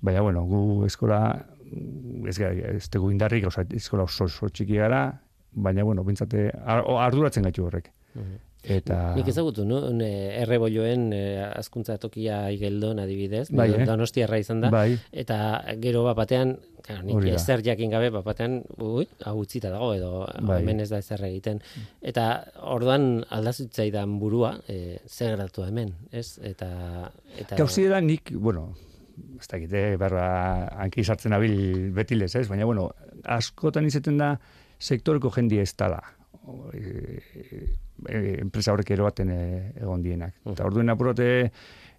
[0.00, 1.44] baina bueno, gu eskola
[2.28, 5.06] ez, ez dugu indarrik, oza, eskola oso, oso txiki gara,
[5.52, 7.90] baina bueno, bintzate ar, arduratzen gaitu horrek.
[8.14, 8.36] Mhm.
[8.68, 8.96] Eta...
[9.14, 9.78] Nik ezagutu, no?
[9.94, 10.08] Ne,
[10.42, 13.84] errebolloen e, azkuntza tokia igeldon adibidez, Bai, eh?
[13.86, 15.38] donosti erra izan da, Bai, eta
[15.80, 17.38] gero bat batean, claro, nik Hori da.
[17.38, 20.10] ezer jakin gabe bat batean, ui, hau utzita dago, edo
[20.42, 20.58] Bai.
[20.58, 21.62] hemen ez da ezer egiten.
[22.02, 22.26] Eta
[22.74, 26.32] orduan aldazitzaidan burua, e, zer gertatu hemen, ez?
[26.42, 26.68] Eta...
[27.38, 28.72] eta Gauzi da nik, bueno,
[29.38, 30.28] ez da egite, berra,
[30.82, 32.46] hanki sartzen abil betilez, ez?
[32.48, 32.90] Baina, bueno,
[33.24, 34.34] askotan izaten da
[34.78, 36.00] sektoreko jendia ez dala.
[36.48, 37.18] O, e,
[38.08, 39.42] e, enpresa horrek eroaten e,
[39.82, 40.38] egon dienak.
[40.48, 41.28] Eta orduen apurate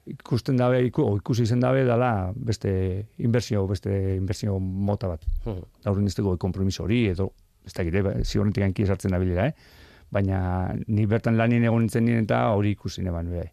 [0.09, 2.71] ikusten dabe, iku, o, ikusi izen dabe, dala beste
[3.17, 5.27] inbertsio, beste inbertsio mota bat.
[5.45, 5.61] Mhm.
[5.91, 7.31] Aurren ez dago kompromiso hori, edo,
[7.65, 9.85] ez da egite, ziurrentik hanki sartzen dabilera, eh?
[10.09, 13.45] Baina ni bertan lanien egon nintzen nien eta hori ikusi neban, bai.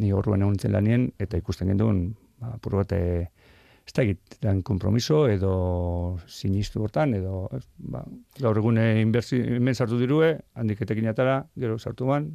[0.00, 2.06] Ni horruan egon nintzen lanien, eta ikusten genduen,
[2.40, 3.28] ba, apur bat, eh,
[3.86, 5.52] ez da egit, dan kompromiso, edo
[6.28, 8.04] sinistu hortan, edo, ez, ba,
[8.40, 12.30] gaur egun eh, inbertsi, hemen sartu dirue, handik etekin atara, gero sartu ban,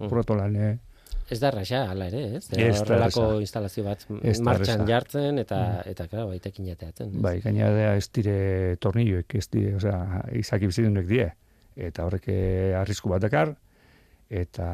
[0.00, 0.76] apur bat lan, eh,
[1.26, 2.44] Ez da raxa, ala ere, ez?
[2.54, 4.84] Ez horrelako instalazio bat Ez martxan erraza.
[4.84, 4.90] Mm.
[4.92, 5.58] jartzen, eta,
[5.90, 7.16] eta claro, baitekin jateatzen.
[7.16, 7.22] ez?
[7.24, 11.26] Bai, gaina da ez dire tornilloek, ez dire, osea, izaki bizidunek die.
[11.88, 13.56] Eta horrek eh, arrisku bat dakar,
[14.30, 14.66] eta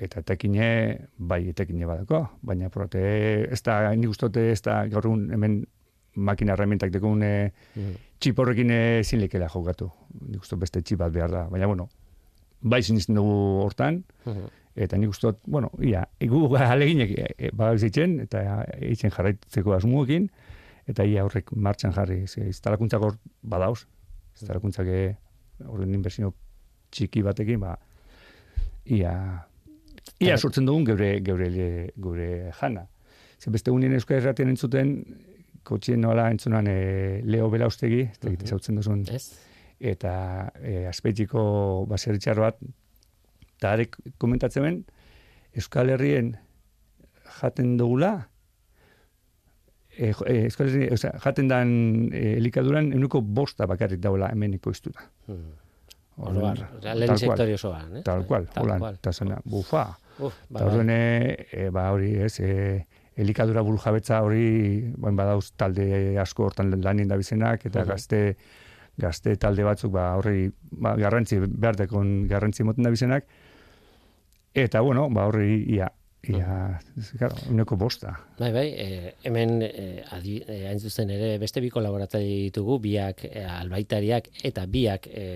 [0.00, 3.02] eta etekine, bai etekine badako, baina prote,
[3.52, 5.60] ez da, nik ustote, ez da gaur egun hemen
[6.16, 7.94] makina herramientak dekun eh, Mhm.
[8.18, 9.90] txip horrekin ezin lekela jokatu.
[10.28, 11.44] Nik uste beste txip bat behar da.
[11.50, 11.88] Baina, bueno,
[12.60, 14.44] bai sinisten dugu hortan, Mhm.
[14.76, 20.30] eta nik uste, bueno, ia, egu aleginek e, badabizitzen, eta eitzen jarraitzeko asmuekin,
[20.86, 23.86] eta ia horrek martxan jarri, ze instalakuntzak hor badauz,
[24.40, 25.16] instalakuntzak e,
[25.66, 26.34] horren inversio
[26.90, 27.78] txiki batekin, ba,
[28.84, 29.12] ia,
[30.20, 31.48] ia sortzen dugun geure, geure,
[31.96, 32.86] geure jana.
[33.38, 34.96] Ze beste unien euskal erraten entzuten,
[35.66, 39.38] kotxien nola entzunan e, Leo Belaustegi, ez da mm duzun, Ez?
[39.80, 42.58] eta e, azpeitziko baseritxar bat,
[43.58, 44.84] eta arek komentatzen ben,
[45.54, 46.36] Euskal Herrien
[47.40, 48.28] jaten dugula,
[49.90, 51.74] e, e, Euskal Herrien, osea, jaten dan
[52.12, 55.10] e, elikaduran enuko bosta bakarrik daula hemen ikoiztuta.
[55.28, 55.36] Mhm.
[55.36, 55.61] Orduan,
[56.16, 56.58] Oroar,
[56.94, 58.02] lehen sektore osoan, eh?
[58.04, 59.98] Tal cual, Tal holan, zena, bufa.
[60.18, 60.60] Uf, ba,
[61.50, 67.08] e, ba hori, ez, e, elikadura buru jabetza hori, bain badauz talde asko hortan lanien
[67.08, 67.88] da bizenak, eta Mhm.
[67.88, 68.36] gazte,
[68.96, 73.24] gazte talde batzuk, ba horri, ba, garrantzi, behar dekon garrantzi moten da bizenak,
[74.54, 75.90] eta bueno, ba horri, ia,
[76.30, 78.12] ia, ez, claro, uneko bosta.
[78.38, 83.24] Bai, bai, e, hemen e, adi, e, hain zuzen ere beste bi kolaboratzaile ditugu, biak
[83.26, 85.26] e, albaitariak eta biak e,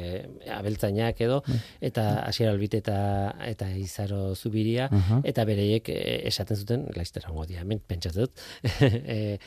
[0.59, 1.43] abeltzainak edo,
[1.81, 2.99] eta Asier Albite eta,
[3.49, 5.21] eta Izaro Zubiria, Aha.
[5.27, 8.47] eta bereiek e, esaten zuten, laiztera hongo dia, hemen pentsatzen dut,
[9.17, 9.39] e,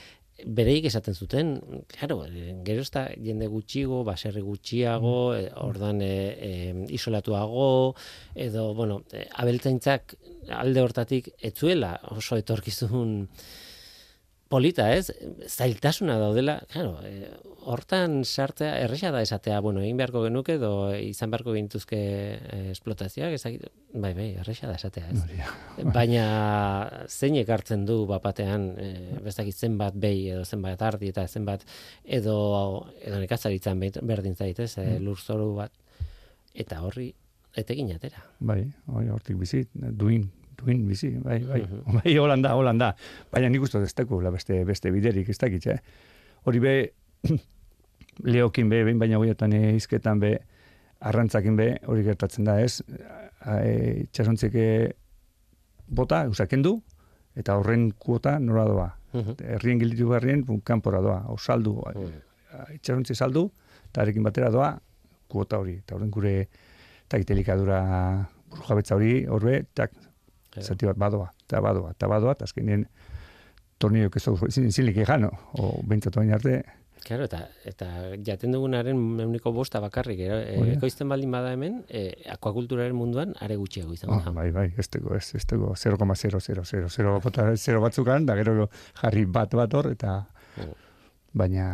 [0.46, 1.54] bereik esaten zuten,
[1.92, 2.22] claro,
[2.66, 6.14] gero ez da jende gutxigo, baserri gutxiago, e, ordan e,
[6.50, 6.52] e,
[6.96, 7.96] isolatuago,
[8.36, 9.02] edo, bueno,
[9.36, 10.16] abeltzaintzak
[10.52, 13.28] alde hortatik etzuela oso etorkizun
[14.50, 15.12] polita, ez?
[15.46, 17.30] Zailtasuna daudela, claro, e,
[17.70, 23.36] hortan sartzea, erresa da esatea, bueno, egin beharko genuke, edo izan beharko gintuzke e, esplotazioak,
[23.38, 25.46] ezakit, bai, bai, erresa da esatea, ez?
[25.98, 26.26] Baina
[27.06, 28.90] zeinek hartzen du bapatean, e,
[29.26, 31.68] bestakit zenbat behi edo zenbat ardi eta zenbat
[32.04, 32.40] edo
[33.06, 34.74] edo nekazaritzan beit- berdin zait, ez?
[34.82, 35.78] E, lurzoru bat
[36.58, 37.12] eta horri
[37.58, 38.26] etekin atera.
[38.42, 40.26] Bai, hori hortik bizi, duin,
[40.60, 41.64] duin bizi, bai, bai,
[41.98, 42.94] bai, holanda, holanda.
[43.32, 45.80] Baina nik uste ez dakula beste, beste biderik, ez dakit, eh?
[46.48, 46.76] Hori be,
[48.34, 50.36] leokin be, behin baina goietan izketan be,
[51.00, 52.82] arrantzakin be, hori gertatzen da, ez?
[53.48, 54.66] E, Itxasontzeke
[55.90, 56.80] bota, usakendu,
[57.40, 58.90] eta horren kuota nora doa.
[59.14, 59.40] Mhm.
[59.56, 61.80] Herrien gilditu beharrien, pun, kanpora doa, o saldu,
[62.76, 63.48] itxasontzi saldu,
[63.90, 64.74] eta harekin batera doa,
[65.30, 65.80] kuota hori.
[65.84, 66.36] Eta horren gure,
[67.06, 67.80] eta itelikadura
[68.50, 69.94] burujabetza hori, horbe, tak,
[70.58, 72.88] zati bat badoa, eta badoa, eta badoa, eta azkenien
[73.80, 76.64] tornillo ez dugu, zilik egano, o bentsatu baina arte,
[77.00, 77.86] Claro, eta, eta
[78.28, 83.56] jaten dugunaren euniko bosta bakarrik, ero, e, ekoizten baldin bada hemen, e, akuakulturaren munduan are
[83.56, 84.34] gutxiago izango oh, da.
[84.36, 86.42] bai, bai, ez dugu, ez, ez dugu, 0,000,
[86.92, 88.68] 0 bota, 0 batzukan, da gero
[89.00, 90.20] jarri bat bat hor, eta
[90.60, 90.72] Mm.
[91.40, 91.66] baina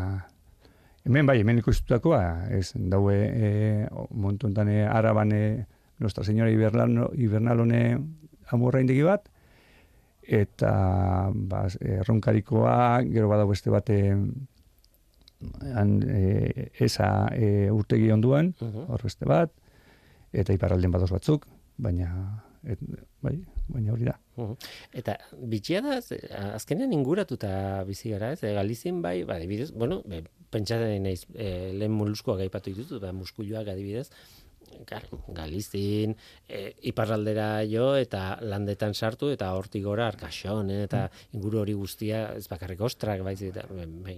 [1.07, 3.49] hemen bai, hemen ikustitutakoa, ez daue e,
[4.11, 5.31] montu enten e, araban
[5.97, 7.97] Nuestra Señora Ibernalo, Ibernalone
[8.53, 9.29] amurra indegi bat,
[10.25, 10.71] eta
[11.33, 13.99] ba, erronkarikoa, gero badago beste bate
[15.73, 19.53] han, e, esa e, urtegi onduan, hor beste bat,
[20.33, 21.45] eta iparralden badoz batzuk,
[21.77, 22.09] baina,
[22.65, 22.81] et,
[23.23, 23.35] bai,
[23.69, 24.15] baina hori da.
[24.95, 25.17] Eta
[25.51, 25.99] bitxia da,
[26.55, 28.41] azkenean inguratuta bizi gara, ez?
[28.43, 30.01] E, Galizien bai, ba, adibidez, bueno,
[30.53, 34.09] pentsatzen naiz, e, lehen moluskoak aipatu dituzu, ba, muskuluak adibidez,
[35.35, 36.15] Galizin,
[36.47, 42.21] e, iparraldera jo eta landetan sartu eta hortik gora arkaxon eh, eta inguru hori guztia
[42.37, 44.17] ez bakarrik ostrak baizik eta bai,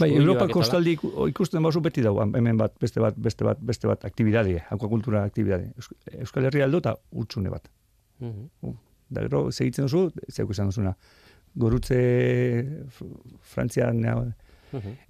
[0.00, 0.96] bai Europa kostaldi
[1.28, 5.72] ikusten basu beti dago hemen bat beste bat beste bat beste bat aktibidade, akuakultura aktibidade.
[6.20, 7.68] Euskal Herria aldo eta utxune bat.
[8.20, 8.76] Mm -hmm.
[9.08, 10.96] Da gero segitzen duzu, zeuk izan duzuna.
[11.54, 11.98] Gorutze
[13.42, 14.02] Frantzian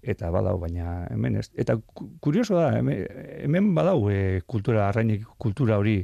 [0.03, 1.77] eta badau baina hemen ez eta
[2.21, 3.07] kurioso da hemen,
[3.45, 5.99] hemen badau e, kultura arrainik kultura hori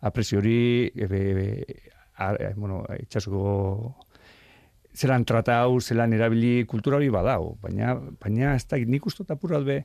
[0.00, 3.94] apresio hori e, e, bueno itxasuko
[4.94, 9.84] zelan tratau zelan erabili kultura hori badau baina baina ez da nik uste tapurrat be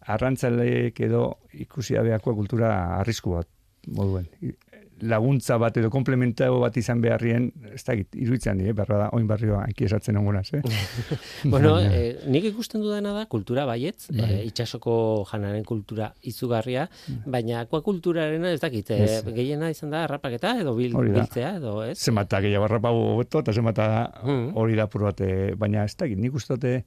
[0.00, 3.48] arrantzaleek edo ikusia beakoa kultura arrisku bat
[3.86, 4.28] moduen
[5.02, 8.74] laguntza bat edo komplementago bat izan beharrien, ez da, iruditzen di, eh?
[8.76, 10.62] berra da, oin barrioa, hainki esatzen ongunaz, eh?
[11.52, 14.26] bueno, eh, nik ikusten dudana da, kultura baietz, bai.
[14.26, 14.94] eh, itxasoko
[15.30, 17.30] janaren kultura izugarria, mm.
[17.32, 21.96] baina akuakulturaren ez dakit, eh, gehiena izan da, harrapaketa edo bil, biltzea, edo, ez?
[21.98, 23.86] Zemata gehiago harrapago beto, eta zemata
[24.24, 24.52] mm.
[24.60, 26.80] hori da puru bate, baina ez dakit, nik ustote,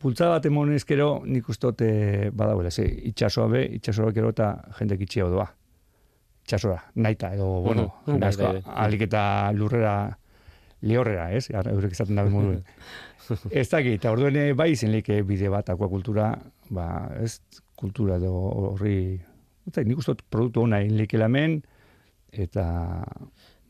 [0.00, 1.90] Pultza bat emonezkero, nik ustote
[2.32, 5.44] badauela, ze, itxasoa be, itxasoa kero eta jendek itxia doa
[6.50, 8.26] txasora, naita, edo, bueno, uh -huh.
[8.26, 8.74] asko, bai, bai.
[8.86, 9.22] alik eta
[9.54, 9.94] lurrera
[10.80, 11.48] lehorrera, ez?
[11.50, 12.62] Eurek izaten dabe moduen.
[13.60, 16.32] ez da eta orduen eh, bai izen leke bide bat, akuakultura,
[16.74, 16.86] ba,
[17.20, 17.40] ez,
[17.78, 18.32] kultura edo
[18.74, 19.20] horri,
[19.68, 21.60] eta nik uste produktu hona inlikela men,
[22.32, 22.66] eta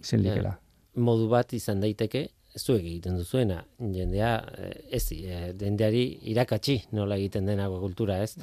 [0.01, 0.57] izen likela.
[0.95, 2.29] modu bat izan daiteke,
[2.66, 8.37] du egiten duzuena, jendea, eh, ez, eh, dendeari irakatsi nola egiten den akuakultura, ez?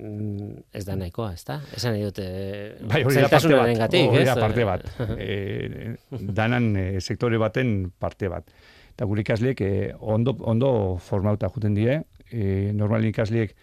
[0.00, 1.58] Mm, ez da nahikoa, ez da?
[1.76, 2.26] Esan nahi dute,
[2.88, 4.86] bai, hori da parte bat, hori da parte bat.
[5.20, 8.48] e, danan e, sektore baten parte bat.
[8.94, 10.70] Eta gure ikasleek e, ondo, ondo
[11.04, 11.98] formauta juten die,
[12.30, 13.54] e, normal ikasleek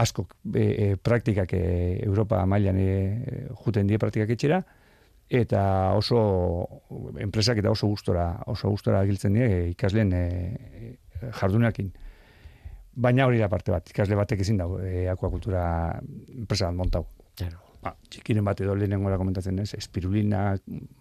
[0.00, 1.62] asko e, praktikak e,
[2.06, 2.90] Europa mailan e,
[3.64, 4.62] juten die praktikak etxera,
[5.28, 5.62] eta
[5.96, 6.18] oso
[7.20, 10.26] enpresak eta oso gustora oso gustora giltzen die ikasleen e,
[11.36, 11.92] jardunakin.
[12.98, 15.62] Baina hori da parte bat, ikasle batek ezin dago e, akuakultura
[16.34, 17.04] enpresa bat montau.
[17.38, 17.60] Claro.
[17.78, 20.56] Ba, txikiren bat edo lehenengo komentatzen ez, espirulina,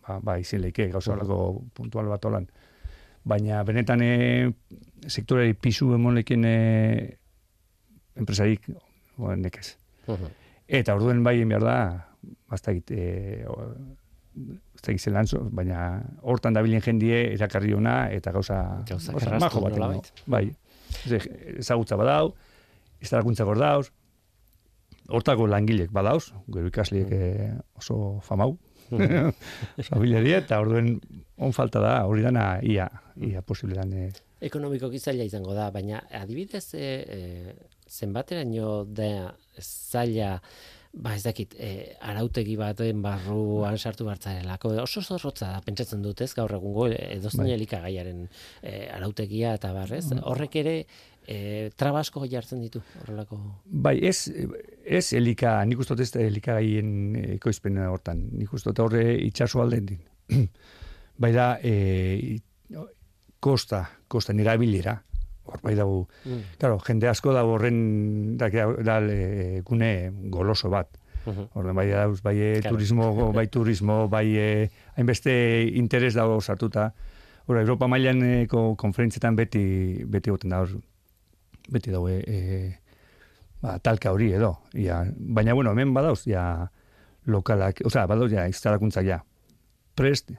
[0.06, 1.40] ba, ba izin leike, gauza horako
[1.74, 2.46] puntual bat olan.
[3.28, 4.12] Baina benetan e,
[5.08, 6.58] sektorari pisu emon lekin e,
[8.18, 8.70] enpresarik,
[9.18, 9.72] oen nekez.
[10.68, 11.80] Eta orduen bai behar da,
[12.52, 13.74] basta egit, e,
[14.78, 15.80] ez da baina
[16.22, 20.12] hortan dabilen jendie erakarri ona eta gauza, gauza, gauza majo bat.
[20.30, 20.46] Bai,
[21.12, 22.34] ezagutza badau,
[23.02, 23.88] iztarakuntza gordauz,
[25.08, 27.18] hortako langilek badauz, gero ikasliek mm.
[27.18, 28.58] Eh, oso famau,
[28.92, 29.32] mm.
[29.84, 30.02] oso
[30.36, 30.98] eta orduen
[31.38, 32.90] on falta da, hori dana ia,
[33.22, 33.94] ia posible dan.
[33.94, 34.10] Eh.
[34.42, 36.88] Ekonomiko gizaila izango da, baina adibidez e,
[37.18, 37.54] e,
[37.90, 40.36] zenbateraino da zaila
[40.98, 46.32] ba ez dakit, e, arautegi baten barruan sartu bartzarelako, oso zorrotza da, pentsatzen dut ez,
[46.38, 47.54] gaur egungo edozein bai.
[47.56, 48.24] elikagaiaren
[48.62, 50.24] e, arautegia eta barrez, mm.
[50.32, 50.76] horrek ere
[51.28, 51.38] e,
[51.78, 53.40] trabasko jartzen ditu, horrelako?
[53.66, 54.32] Bai, ez,
[54.84, 56.92] ez elika, nik uste ez elikagaien
[57.38, 60.04] ekoizpen hortan, nik uste horre itxaso alden din.
[61.22, 62.40] bai da, e,
[63.40, 64.98] kosta, kosta nira bilera,
[65.48, 66.58] hor bai dago, mm.
[66.60, 70.90] claro, jende asko da horren da, da, e, gune goloso bat.
[71.28, 75.34] Uh bai dauz, bai e, turismo, bai turismo, bai e, hainbeste
[75.76, 76.94] interes dago sartuta.
[77.48, 80.64] Hora, Europa mailan e, konferentzietan beti, beti goten da,
[81.70, 82.80] beti dago, e,
[83.62, 84.54] ba, talka hori edo.
[84.74, 86.72] Ia, baina, bueno, hemen badauz, ja,
[87.26, 89.24] lokalak, oza, badauz, ja, instalakuntza, ja,
[89.96, 90.32] prest,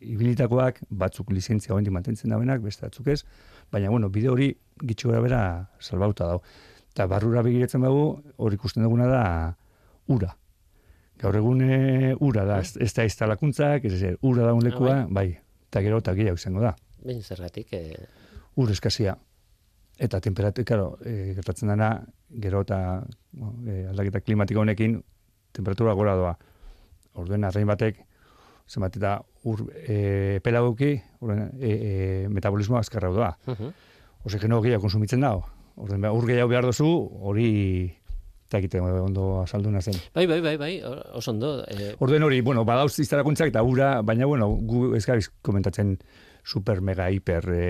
[0.00, 3.22] ibilitakoak, batzuk lizentzia hoendik mantentzen dauenak, beste batzuk ez,
[3.72, 4.50] baina, bueno, bide hori
[4.84, 5.40] gitxo gara bera
[5.80, 6.42] salbauta dago.
[6.92, 9.22] Eta barrura begiretzen dugu, hori ikusten duguna da,
[10.14, 10.32] ura.
[11.18, 15.28] Gaur egun e, ura da, ez, da iztalakuntzak, ez ez, ura da unlekua, ah, bai.
[15.68, 16.74] eta gero eta gehiago izango da.
[17.04, 17.72] Baina zergatik?
[17.72, 18.06] E...
[18.58, 19.16] Ur eskazia.
[19.98, 21.90] Eta temperatu, karo, e, gertatzen dana,
[22.30, 22.78] gero eta
[23.66, 25.00] e, aldaketa klimatiko honekin,
[25.52, 26.36] temperatura gora doa.
[27.18, 27.98] Orduen, arrein batek,
[28.68, 29.16] zenbat eta
[29.48, 31.92] ur e, pelagoki, e, e,
[32.28, 33.36] metabolismo azkarra doa.
[33.46, 33.72] Uh -huh.
[34.24, 35.46] Osigeno gehiago konsumitzen dago.
[35.76, 36.88] Orden, ur gehiago behar dozu,
[37.22, 37.94] hori
[38.48, 39.98] eta egiten ondo azalduna zen.
[40.14, 40.72] Bai, bai, bai, bai,
[41.14, 41.64] oso ondo.
[41.68, 41.94] Eh...
[42.00, 45.98] Orden hori, bueno, badauz iztarakuntzak eta ura, baina, bueno, gu ez gabiz komentatzen
[46.48, 47.66] super, mega, hiper e,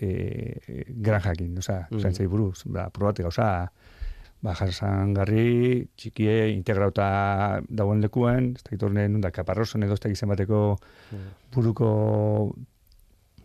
[0.00, 0.08] e,
[0.66, 2.00] e, gran jakin, oza, mm.
[2.00, 3.70] zaintzai buruz, ba, probate gauza,
[4.44, 4.52] ba,
[5.16, 11.26] garri, txikie, integrauta dagoen lekuen, ez da gitorne nunda kaparroson edo ez da bateko mm.
[11.54, 11.90] buruko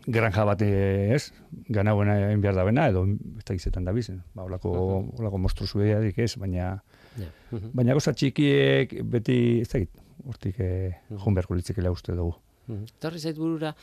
[0.06, 1.32] granja bat eh, ez,
[1.68, 3.06] ganauen egin behar da bena, edo
[3.38, 4.20] ez da gizetan da bizen.
[4.34, 4.72] Ba, olako,
[5.18, 6.78] olako mostru zueadik ez, baina,
[7.18, 7.26] Ja.
[7.50, 7.72] Mhm.
[7.74, 9.96] baina goza txikiek beti, ez da git,
[10.30, 12.36] hortik eh, joan beharko litzekela uste dugu.
[12.68, 12.84] Mhm.
[13.02, 13.74] Torri zait burura,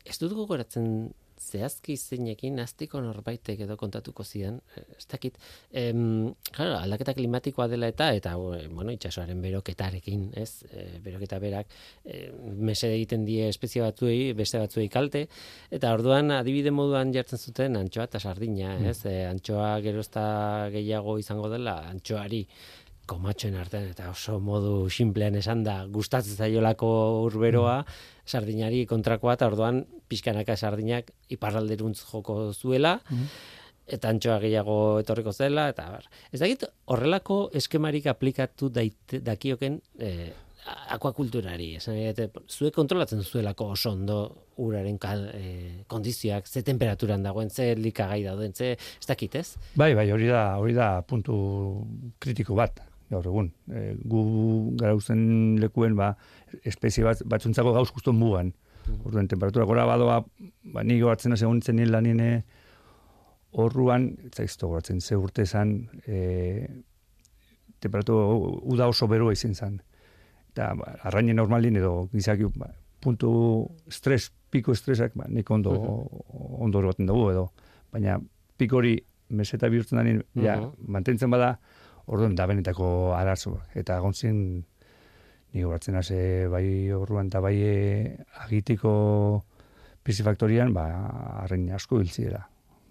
[0.00, 1.12] ez dut gogoratzen
[1.44, 5.38] zehazki zeinekin aztiko norbaitek edo kontatuko zidan, eh, ez dakit,
[5.72, 11.66] em, claro, aldaketa klimatikoa dela eta, eta, eh, bueno, itxasoaren beroketarekin, ez, e, beroketa berak,
[12.04, 12.30] e,
[12.70, 15.26] mesede egiten die espezie batzuei, beste batzuei kalte,
[15.70, 20.24] eta orduan adibide moduan jartzen zuten antxoa eta sardina, ez, e, antxoa gerozta
[20.72, 22.46] gehiago izango dela, antxoari,
[23.10, 26.88] komatxoen artean eta oso modu simplean esan da gustatzen zaiolako
[27.26, 27.82] urberoa
[28.24, 29.82] sardinari kontrakoa eta orduan
[30.14, 33.00] pixkanaka sardinak iparralderuntz joko zuela
[33.84, 36.06] eta antxoa gehiago etorriko zela eta bar.
[36.32, 40.30] Ez dakit horrelako eskemarik aplikatu daite, dakioken eh,
[40.94, 41.98] akuakulturari, esan
[42.48, 44.18] zuek kontrolatzen zuelako oso ondo
[44.64, 49.56] uraren kal, eh, kondizioak, ze temperaturan dagoen, ze likagai dauden, ze, ez dakit ez?
[49.76, 51.36] Bai, bai, hori da, hori da puntu
[52.18, 53.50] kritiko bat, gaur egun.
[53.68, 54.22] E, gu
[54.80, 56.14] garauzen lekuen, ba,
[56.62, 58.54] espezie bat, batzuntzako gauz guzton mugan.
[59.04, 60.20] Orduan, temperatura gora badoa,
[60.74, 62.42] ba, ni goratzen egon zen nien lanien eh,
[63.54, 65.74] horruan, ez zaizto goratzen, ze urte esan,
[66.06, 66.66] e,
[67.78, 68.26] temperatura
[68.74, 69.78] uda oso beroa izin zen.
[70.52, 72.72] Eta, ba, arrainen normalin edo gizaki, ba,
[73.04, 73.30] puntu
[73.92, 75.74] stres, piko estresak, ba, nik ondo,
[76.58, 77.48] ondo baten dugu edo.
[77.94, 78.18] Baina,
[78.58, 78.96] piko hori
[79.34, 81.54] meseta bihurtzen denin, ja, mantentzen bada,
[82.06, 83.58] orduan da benetako arazo.
[83.78, 84.64] Eta gontzien,
[85.54, 86.18] ni goratzen hase
[86.50, 89.44] bai orduan eta bai eh, agitiko
[90.04, 90.84] pisifaktorian, ba,
[91.44, 92.42] arrain asko hiltziela.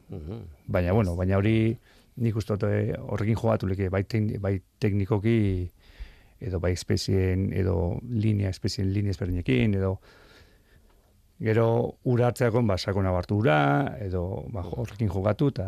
[0.09, 0.39] Mhm.
[0.68, 1.78] Baina, bueno, baina hori
[2.24, 5.70] nik uste eh, horrekin jogatu leke, bai, tekni- bai teknikoki,
[6.43, 9.99] edo bai espezien, edo linea, espezien linea ezberdinekin, edo
[11.43, 11.68] gero
[12.03, 15.68] ura hartzeakon, ba, sakona bartu ura, edo ba, horrekin jogatu, eta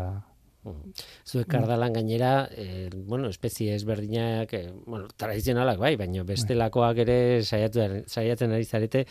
[1.25, 7.79] Zuek kardalan gainera, eh, bueno, espezie ezberdinak, eh, bueno, tradizionalak bai, baina bestelakoak ere saiatu,
[8.07, 9.05] saiatzen ari zarete,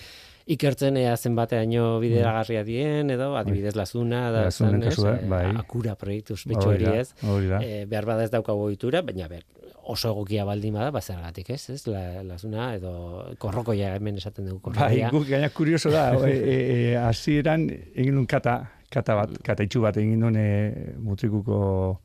[0.46, 5.44] ikertzen ea zenbateaino bideragarria dien, edo adibidez lazuna, da, zan, kasua, Eh, bai.
[5.56, 7.14] akura proiektu ospetsu hori ez.
[7.62, 9.44] Eh, behar bada ez daukagu ohitura, baina ber,
[9.86, 14.74] oso egokia baldin bada, bazergatik ez, ez, la, lazuna, edo korrokoia hemen esaten dugu Bai,
[14.74, 15.10] korrokoia.
[15.10, 19.96] guk gaina kurioso da, e, e, e, hasieran egin kata, kata bat, kata itxu bat
[19.96, 22.00] egin nun e, mutrikuko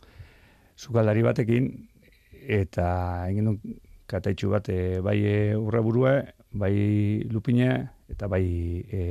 [0.76, 1.70] sukaldari batekin,
[2.48, 3.60] eta egin nun
[4.10, 6.16] kata itxu bat, e, bai e, urraburua,
[6.54, 8.46] bai lupine, eta bai
[8.92, 9.04] e,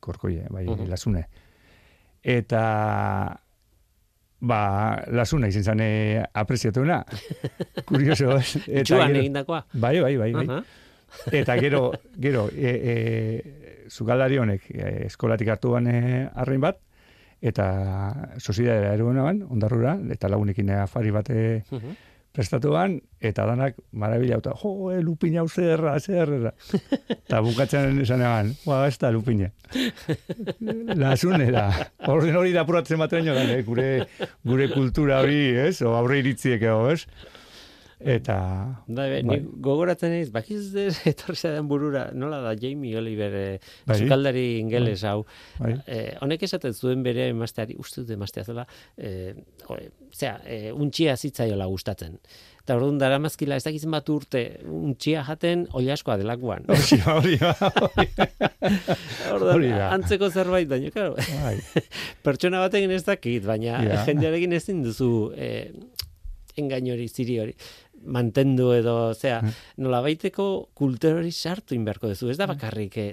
[0.00, 0.88] korkoie, bai Mhm.
[0.90, 1.24] lasune.
[2.22, 2.62] Eta
[4.40, 4.58] ba,
[5.10, 7.04] lasuna izan zan e, apreziatuena.
[7.88, 8.56] Kurioso, ez?
[8.66, 9.64] Eta Itxuan gero- egindakoa.
[9.74, 10.46] Bai, bai, bai, bai.
[10.48, 10.62] Aha.
[11.32, 16.78] Eta gero, gero, e, e, zugaldari honek e, eskolatik hartu ban arrain bat,
[17.40, 17.64] eta
[18.38, 21.96] sozidadera erugunaban, ondarrura, eta lagunekin afari bat e, Mhm.
[22.38, 26.52] prestatuan, eta danak marabila, eta jo, e, lupina hau zerra, zerra.
[27.28, 29.50] Eta bukatzen esan egan, ba, ez da lupine.
[31.02, 31.70] Lasunera.
[32.06, 33.62] Horren hori da apuratzen batean eh?
[33.66, 33.88] gure,
[34.44, 35.80] gure kultura hori, ez?
[35.82, 37.04] O aurre iritziek ego, ez?
[38.00, 38.34] Eta...
[38.86, 39.22] Da, be, Bai.
[39.26, 43.96] nik gogoratzen naiz, bakiz ez etorri zaidan burura, nola da Jamie Oliver, eh, Bai.
[43.98, 45.24] sukaldari ingeles hau.
[45.58, 45.72] Bai.
[45.86, 49.32] Eh, honek esaten zuen bere emasteari, uste dut emaztea zela, eh,
[49.66, 52.20] ore, zera, eh, untxia zitzaiola gustatzen.
[52.62, 56.66] Eta orduan dara mazkila, ez dakizen bat urte, untxia jaten oilaskoa delakoan.
[56.68, 57.38] Hori, hori,
[59.32, 59.48] hori.
[59.56, 61.56] Hori antzeko zerbait, baina, claro, Bai.
[62.22, 64.04] pertsona batekin ez dakit, baina Ja.
[64.06, 65.70] jendearekin ezin duzu eh,
[66.58, 67.54] engain hori, ziri hori
[68.04, 69.40] mantendu edo, zera,
[69.76, 72.30] nola baiteko kultur hori sartu inberko duzu.
[72.32, 73.10] Ez da bakarrik eh,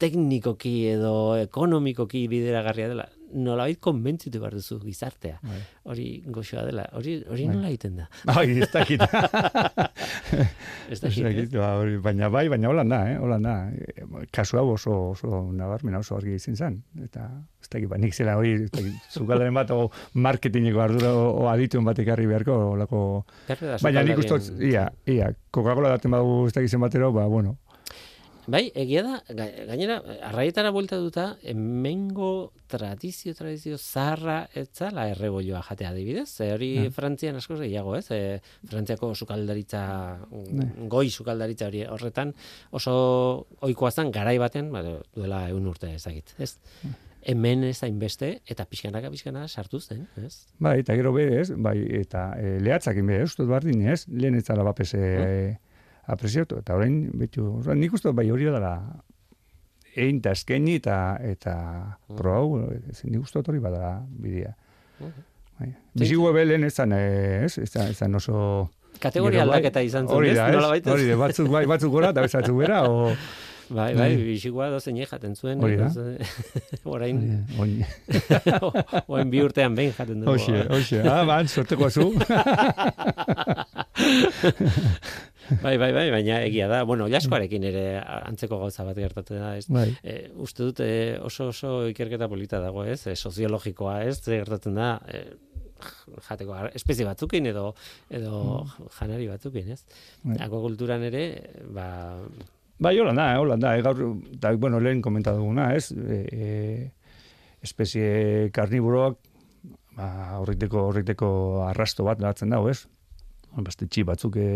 [0.00, 3.08] teknikoki edo ekonomikoki bideragarria dela.
[3.36, 5.36] Nola bait konbentzitu behar duzu gizartea.
[5.44, 5.58] Bai.
[5.92, 6.86] Hori goxoa dela.
[6.96, 7.56] Hori, hori Bai.
[7.56, 8.06] nola egiten da?
[8.30, 9.02] Bai, ez dakit.
[10.86, 13.16] Ez da dakit, ba, hori, baina bai, baina holan da, eh?
[13.18, 13.54] holan da.
[13.74, 16.76] E, Kasu hau oso, oso nabarmena oso argi izin zen.
[17.02, 17.26] Eta,
[17.62, 18.54] ez dakit, ba, nik zela hori,
[19.10, 23.00] zukaldaren bat, o marketingeko ardura, o, o adituen bat ekarri beharko, olako...
[23.82, 27.56] Baina nik uste, dut, ia, ia, Coca-Cola daten badugu ez dakit zenbatero, ba, bueno,
[28.46, 29.96] Bai, egia da, ga- gainera,
[30.28, 36.28] arraietara buelta duta, hemengo tradizio, tradizio zaharra etzala errebolloa jatea adibidez.
[36.40, 36.90] E, hori Ja.
[36.94, 38.06] Frantzian askoz gehiago, ez?
[38.14, 38.40] E,
[38.70, 39.82] Frantziako sukaldaritza,
[40.30, 40.68] Ne.
[40.88, 42.34] goi sukaldaritza hori horretan
[42.70, 44.84] oso ohikoa zen garai baten, ba,
[45.14, 46.56] duela egun urte ezagit, ez?
[47.26, 50.46] Hemen ez hainbeste, eta pixkanaka pixkanaka sartu zen, ez?
[50.60, 54.36] bai, eta gero be, ez, bai, eta e, lehatzakin be, ez dut bardin, ez, lehen
[54.38, 55.58] ez zara bapese e,
[56.06, 58.74] apreziatu, eta orain, betu, orain, nik uste bai hori dela
[59.96, 61.54] egin eta eskaini eta, eta
[62.16, 62.46] probau,
[62.92, 63.82] ezin nik uste hori bada
[64.22, 64.52] bidea.
[65.56, 65.70] Bai.
[65.96, 68.36] Bizigu ebelen ez zan, eh, ez, ez zan, ez zan oso...
[69.00, 70.36] Kategoria bai, aldaketa izan zen, ez?
[70.52, 70.92] Nola baitez?
[70.92, 72.90] Hori da, batzuk, bai, batzuk gora eta beste batzuk bera, o...
[73.66, 74.22] Bai, bai, Bai.
[74.22, 75.58] bizigua dozen jaten zuen.
[75.58, 75.88] Hori da.
[76.94, 77.82] Orain, Oin,
[79.10, 80.36] orain bi urtean behin jaten dugu.
[80.36, 82.12] hoxe, hoxe, ah, ban, sorteko zu.
[85.64, 86.82] Bai, bai, bai, baina egia da.
[86.88, 89.66] Bueno, jaskoarekin ere antzeko gauza bat gertatzen da, ez?
[89.72, 89.88] bai.
[90.02, 93.02] E, uste dut e, oso oso ikerketa polita dago, ez?
[93.06, 94.18] E, soziologikoa, ez?
[94.22, 95.24] Ze gertatzen da, e,
[96.26, 97.70] jateko espezie batzukin edo
[98.08, 98.64] edo
[98.98, 99.82] janari batzukin, ez?
[100.22, 100.34] Mm.
[100.34, 100.42] Bai.
[100.48, 101.24] Akuakulturan ere,
[101.74, 101.88] ba,
[102.78, 104.02] Bai, hola da, hola da, gaur,
[104.36, 105.92] da, bueno, lehen komentatu duguna, ez?
[105.96, 106.48] E, e,
[107.64, 109.16] espezie karniburoak,
[109.96, 110.08] ba,
[110.42, 111.30] horriteko, horriteko
[111.70, 112.82] arrasto bat latzen dago, ez?
[113.64, 114.48] Beste txi batzuk e,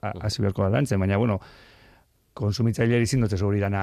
[0.00, 1.38] hasi beharko da lantzen, baina, bueno,
[2.38, 3.82] konsumitzaileari ezin dute hori dana,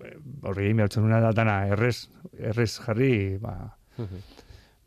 [0.00, 0.14] e,
[0.48, 3.56] horri egin behartzen da dana errez, errez jarri, ba,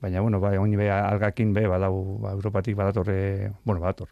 [0.01, 4.09] baina, bueno, bai, oin be, algakin be, badau, ba, Europatik badatorre, bueno, badator,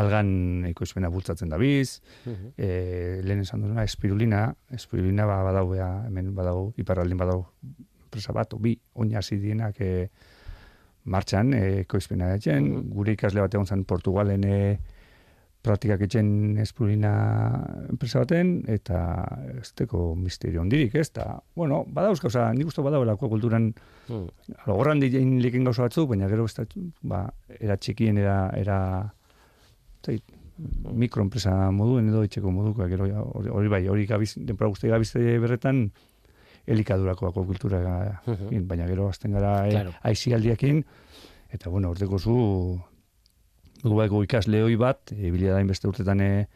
[0.00, 4.44] algan ekoizpena bultzatzen da biz, e, lehen esan duzuna, espirulina,
[4.74, 7.44] espirulina ba, badau, hemen badau, iparraldin badau,
[8.06, 10.08] enpresa bat, bi, oina hasi dienak e,
[11.04, 14.58] martxan, e, ekoizpena etxen, gure ikasle bat egon zen Portugalen e,
[15.62, 17.12] praktikak etxen espirulina
[17.90, 18.98] enpresa baten, eta
[19.60, 21.08] ez teko misterio ondirik, ez?
[21.14, 23.70] Ta, bueno, badauz gauza, nik uste badauela akuakulturan
[24.08, 26.66] mm, Logorran diren liken gauza batzuk, baina gero ez da,
[27.06, 27.24] ba,
[27.60, 28.78] era txikien, era, era
[30.02, 30.24] zait,
[30.98, 33.06] mikroenpresa moduen edo etxeko moduko, gero
[33.54, 35.86] hori bai, hori gabiz, denpora guzti gabizte berretan,
[36.66, 38.66] elikadurako kultura, Mhm.
[38.68, 39.92] baina gero azten gara e, Claro.
[40.02, 40.84] aizialdiekin,
[41.50, 42.80] eta bueno, urteko zu,
[43.82, 46.46] gu baiko ikasle hoi bat, e, bilia da inbeste urtetan e,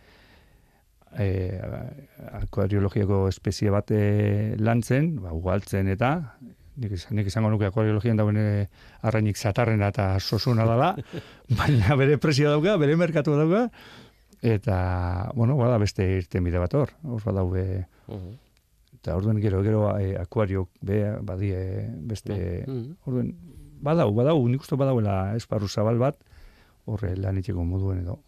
[1.19, 1.61] e,
[2.43, 6.13] akuariologiako espezie bat e, lantzen, ba, ugaltzen eta,
[6.77, 8.49] nik, nik izango nuke akuariologian dauen e,
[9.03, 10.95] arrainik zatarrena eta sosuna dela,
[11.59, 13.67] baina bere presio dauka, bere merkatu dauka,
[14.43, 18.35] eta, bueno, bada beste irten bide bat hor, hor badaude, mhm.
[19.07, 22.97] Eta orduan gero, gero e, akuario be, badie beste, Mhm.
[23.07, 23.29] orduan,
[23.81, 26.17] badau, badau, nik uste badauela esparru zabal bat,
[26.87, 28.19] horre lan itxeko moduen edo.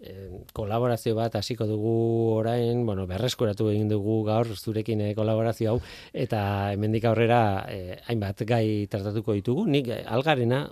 [0.00, 1.92] Eh, kolaborazio bat hasiko dugu
[2.38, 5.80] orain, bueno, berreskuratu egin dugu gaur zurekin eh, kolaborazio hau
[6.12, 9.66] eta hemendik aurrera eh, hainbat gai tratatuko ditugu.
[9.68, 10.64] Nik eh, algarena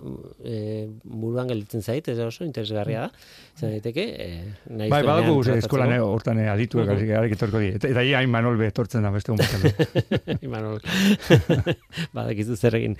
[0.43, 3.11] eh, buruan gelditzen zait, ez oso interesgarria da.
[3.57, 5.57] Izan daiteke, eh, nahi Bai, badago tratatzeko.
[5.65, 7.11] eskolan eh, hortan eh, Mhm.
[7.19, 7.75] uh etorko die.
[7.75, 9.61] Eta, eta ia hain manol be etortzen da beste honetan.
[10.45, 10.79] Imanol,
[12.15, 12.95] badakizu zer egin.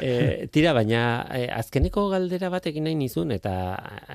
[0.00, 3.52] E, tira, baina e, azkeneko galdera bat egin nahi nizun, eta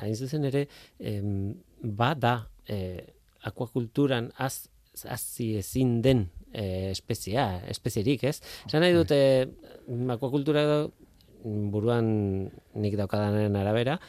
[0.01, 0.67] hain zuzen ere,
[0.99, 3.03] em, bada e,
[3.47, 4.67] akuakulturan az,
[5.05, 8.39] hazi ezin den e, espezia, espezierik, ez?
[8.65, 9.19] Esan nahi dute,
[10.17, 10.63] akuakultura
[11.43, 12.09] buruan
[12.75, 13.99] nik daukadanen arabera,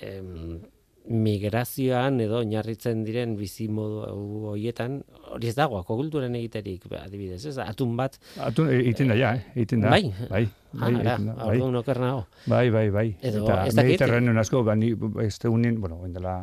[0.00, 0.60] em,
[1.04, 4.06] migrazioan edo oinarritzen diren bizi modu
[4.54, 5.02] hoietan
[5.34, 9.34] hori ez dago akuakulturan egiterik ba, adibidez ez atun bat Atun, e, egiten da, ja,
[9.36, 9.42] eh?
[9.52, 9.92] egiten da.
[9.92, 10.08] Bai.
[10.30, 11.58] bai, ah, bai, da, bai.
[11.60, 13.08] nago Bai, bai, bai.
[13.20, 13.82] Edo, eta ez dakit.
[13.82, 16.38] Mediterranean asko, ba, ni, ez tegunin, bueno, oin dela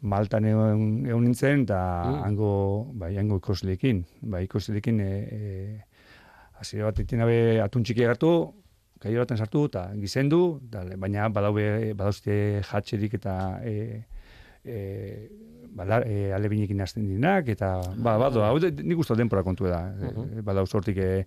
[0.00, 2.22] Maltan egon, egon nintzen, eta Mm.
[2.24, 2.50] hango,
[2.94, 5.84] bai, hango ikosleekin, bai, ikosleekin, e, e,
[6.60, 8.54] hasiera bat egiten dabe atun txiki hartu,
[9.00, 13.34] kaio baten sartu, eta gizendu, da, baina badaube, badauzte jatxerik eta
[13.64, 14.04] e,
[14.64, 15.28] e,
[15.74, 19.82] bala, e, alebinekin hasten direnak, eta, ba, bado, hau de- nik uste denpora kontu da,
[19.98, 20.38] Mhm.
[20.38, 21.26] e, badauz hortik e,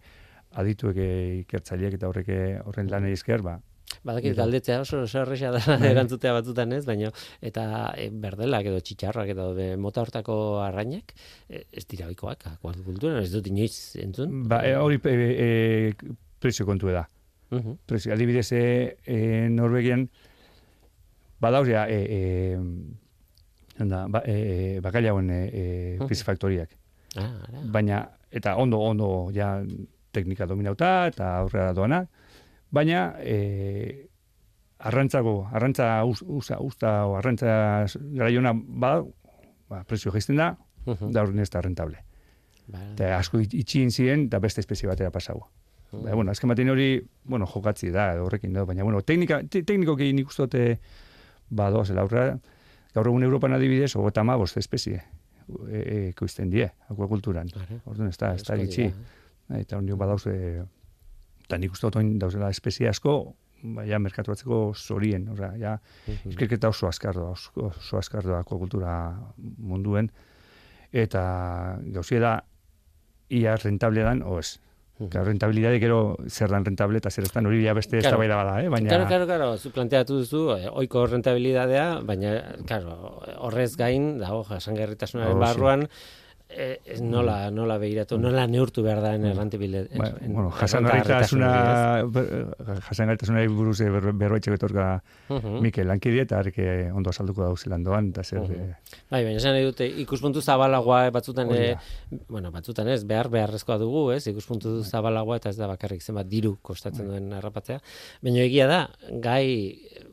[0.55, 1.09] adituek e,
[1.43, 3.59] ikertzaileek eta horrek e, horren lanei esker, ba,
[4.03, 5.91] badakit galdetzea oso oso erresa da Bai.
[5.91, 7.11] erantzutea batzutan ez baina
[7.41, 11.13] eta e, berdelak edo txitxarrak edo be, mota hortako arrainak
[11.49, 15.15] e, ez dira ohikoak akuakulturan ez dut inoiz entzun Ba, e, hori e,
[15.45, 17.05] e, prezio kontu da.
[17.51, 17.77] Mhm.
[17.85, 19.17] Prezio, adibidez, e, e,
[19.51, 20.05] Norvegian,
[21.41, 22.57] badauz, ja, e, e,
[23.83, 26.07] onda, ba, e, bakailauen e, e, Mhm.
[26.07, 26.69] pisfaktoriak.
[27.17, 27.59] ah, ara.
[27.65, 29.61] Baina, eta ondo, ondo, ja,
[30.15, 32.05] teknika dominauta, eta aurrera doana,
[32.71, 34.07] baina, e,
[34.79, 39.03] arrantzako, arrantza us, usa, usta, o arrantza garaiona, ba,
[39.69, 41.11] ba, prezio jaisten da, Mhm.
[41.11, 42.03] da horren ez da rentable.
[42.93, 45.43] Eta asko it- itxin ziren, eta beste espezie batera pasau.
[45.91, 46.03] Mhm.
[46.03, 50.13] Ba, bueno, azken batean hori, bueno, jokatzi da, horrekin da, baina, bueno, teknika, te, teknikoki
[50.13, 50.79] nik uste dute,
[51.49, 52.39] ba, doazela aurrera,
[52.95, 55.03] gaur egun Europan adibidez, hogeta ma bost espezie,
[55.69, 56.13] e, e,
[56.49, 57.47] die, akuakulturan.
[57.55, 57.81] Ara.
[57.85, 58.69] Orduan, ez da, ez da Asko dira,
[59.59, 60.63] Eta hori badauze,
[61.51, 63.33] eta nik uste dut oin dauzela espezie asko,
[63.75, 65.73] ba, ja, merkatu batzeko zorien, osea, ja,
[66.07, 66.31] Mhm.
[66.31, 68.95] ikerketa oso azkar doa, oso, azkar doa akuakultura
[69.59, 70.11] munduen,
[70.91, 72.33] eta gauzia da,
[73.29, 74.59] ia rentable dan, o ez.
[74.99, 75.09] Mhm.
[75.09, 78.07] Claro, rentabilidade gero zer dan rentable eta zer ez dan hori beste Claro.
[78.21, 78.69] eztabaida bada, eh?
[78.69, 84.43] baina Claro, claro, claro, zu planteatu duzu, eh, oiko rentabilidadea, baina, claro, horrez gain, dago,
[84.43, 85.51] jasangarritasunaren Oh, sí.
[86.55, 89.85] Eh, ez nola, nola behiratu, nola neurtu behar da errantibile.
[89.97, 91.51] Ba, bueno, jasangarritasuna
[92.87, 94.87] jasangarritasunari buruz eh, ber, berroitzeko etorka
[95.31, 95.61] Mhm.
[95.63, 98.73] Mikel lankide eta arke ondo salduko dau zelandoan eta zer eh,
[99.11, 102.17] Bai, baina esan dute, ikuspuntu zabalagoa eh, batzutan, eh, da.
[102.27, 106.57] bueno, batzutan ez, behar beharrezkoa dugu, ez, ikuspuntu zabalagoa eta ez da bakarrik zenbat diru
[106.61, 107.79] kostatzen duen harrapatzea.
[108.21, 108.81] Baina egia da,
[109.23, 110.03] gai eh,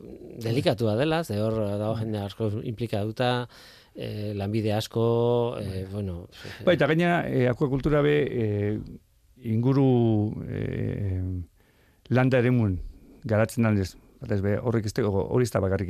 [0.45, 3.47] delikatua dela, ze hor dago jende asko implikatuta,
[3.95, 6.27] eh, lanbide asko, eh, bueno...
[6.65, 8.79] Bai, eta gaina eh, akuakultura be eh,
[9.49, 11.21] inguru eh,
[12.09, 12.79] landa eremun
[13.25, 15.89] garatzen aldez, batez be horrek ez hori ez da bakarrik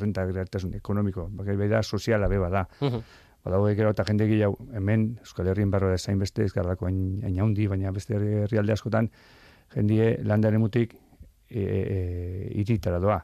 [0.00, 2.66] rentagarritasun ekonomiko, bakarrik bai da soziala be bada.
[2.80, 3.02] Mhm.
[3.46, 7.20] Badago gero eta jende gehiago hemen Euskal Herrien barro da zain beste ez garrako hain
[7.22, 9.10] hain handi, baina beste herri- herrialde askotan
[9.74, 10.96] jendie landa eremutik
[11.48, 13.20] e, e, iritara doa.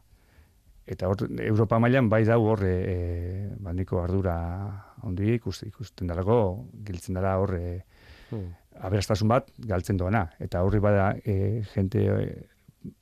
[0.86, 2.96] Eta hor, Europa mailan bai dau hor e, e,
[3.62, 4.34] bandiko ardura
[5.02, 6.38] handi ikusten, ikusten dalako,
[6.86, 7.80] giltzen dara hor e,
[8.32, 8.46] Hmm.
[8.80, 10.22] aberastasun bat galtzen doana.
[10.40, 12.46] Eta horri bada e, jente e,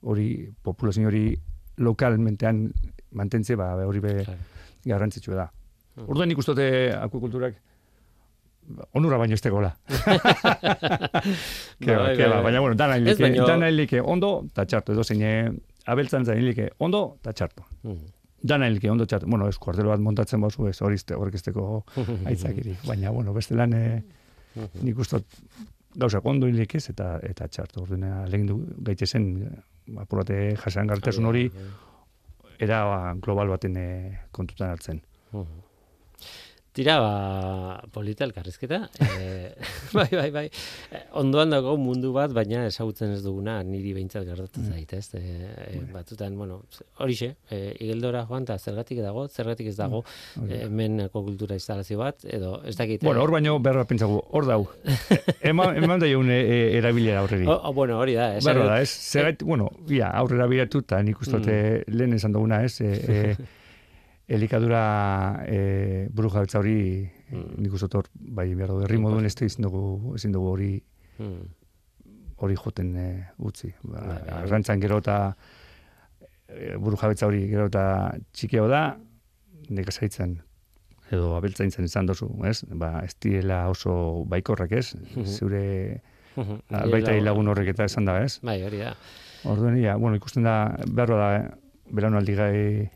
[0.02, 1.36] hori, populazio hori
[1.78, 2.64] lokalmentean
[3.14, 4.14] mantentze, ba, hori be
[4.84, 5.44] garrantzitsua da.
[5.94, 6.08] Hmm.
[6.10, 6.66] Orduan nik uste dute
[6.98, 7.54] akukulturak
[8.98, 9.70] onura baino ez tegola.
[11.80, 12.42] Ke, Bai, ke, bai, ba, bai.
[12.44, 15.22] baina bueno, dana hilike, baino- dana hilike ondo eta txarto, edo zein
[15.86, 17.64] abeltzan zain hilike ondo eta txarto.
[17.82, 18.06] Mhm.
[18.42, 19.26] Dana hilike ondo txarto.
[19.26, 21.84] Bueno, ez kuartelo bat montatzen bazu ez hori izte, horrek esteko
[22.30, 22.86] aitzakirik.
[22.86, 24.00] Baina, bueno, beste lan eh,
[24.82, 25.68] nik uste dut
[26.00, 27.82] gauzak ondo hilik ez eta eta txarto.
[27.82, 29.26] Orduan, lehen du gaitezen
[29.98, 31.48] apurate jasan gartasun hori
[32.60, 35.02] era ba, global baten eh, kontutan hartzen.
[36.72, 38.84] Tira, ba, polita elkarrizketa.
[39.02, 39.54] E,
[39.96, 40.44] bai, bai, bai.
[40.94, 45.08] E, ondoan dago mundu bat, baina ezagutzen ez duguna, niri behintzat gertatzen zait, ez?
[45.18, 46.60] E, e, batzutan, bueno,
[47.02, 50.04] horixe, e, igeldora joan, eta zergatik dago, zergatik ez dago,
[50.46, 53.02] e, hemen kultura instalazio bat, edo ez dakit.
[53.02, 54.62] Bueno, hor baino berra pentsagu, hor dau.
[55.52, 56.40] eman, eman da un e,
[56.78, 57.50] erabilera aurreri.
[57.50, 58.36] O, o, bueno, hori da.
[58.38, 58.90] esan Berra da, ez?
[58.94, 62.78] Zergait, bueno, ia, aurrera biratu, eta nik dut, eh, lehen esan duguna, ez?
[62.80, 63.50] E, e,
[64.30, 64.82] elikadura
[65.46, 67.08] e, buru jabetza hori,
[67.58, 70.72] nik uste bai, behar dugu, herri moduen ez dugu, ezin dugu hori
[71.20, 71.48] Mm.
[72.40, 73.08] hori joten e,
[73.44, 73.68] utzi.
[73.82, 74.36] Ba, Bai, bai.
[74.44, 75.36] arrantzan gero eta
[76.48, 78.96] e, buru jabetza hori gero eta txikeo da,
[79.68, 80.38] nekazaritzen
[81.12, 82.62] edo abeltzaintzen izan dozu, ez?
[82.72, 84.94] Ba, ez direla oso baikorrak, ez?
[85.26, 86.00] Zure
[86.36, 86.60] Mhm.
[86.70, 88.38] albaita lagun horrek eta esan da, ez?
[88.42, 88.94] Bai, hori da.
[89.44, 90.54] Orduan, ja, bueno, ikusten da,
[90.88, 91.50] beharro da, eh,
[91.90, 92.90] belaunaldi gai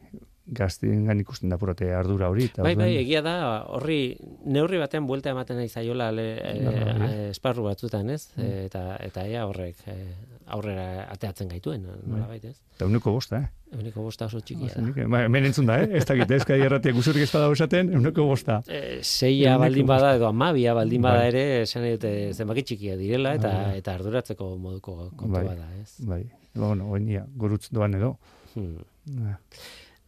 [0.47, 2.45] gaztien ikusten da purate ardura hori.
[2.51, 3.35] Eta Bai, bai, orduan- egia da,
[3.73, 7.09] horri neurri batean buelta ematen nahi zaiola le, e, Bai, bai.
[7.15, 8.29] e, esparru batzutan, ez?
[8.37, 9.95] E, eta eta ea horrek e,
[10.53, 12.59] aurrera ateatzen gaituen, nola baita, ez?
[12.77, 13.49] Eta uneko bosta, eh?
[13.75, 15.07] Euniko bosta oso txikia da.
[15.11, 15.89] Ba, hemen entzun da, eh?
[15.99, 18.61] Ez dakit, ez kai erratiak usurrik ez badago esaten, uneko bosta.
[18.69, 21.29] E, seia baldin bada edo amabia baldin bada Bai.
[21.33, 23.79] ere esan dute zenbaki txikia direla eta Bai.
[23.81, 25.45] eta arduratzeko moduko kontu Bai.
[25.49, 25.97] bada, ez?
[26.07, 26.23] Bai,
[26.55, 28.19] ba, bueno, oinia, gurutz doan edo.
[28.55, 28.77] Hmm.
[29.27, 29.39] Ah,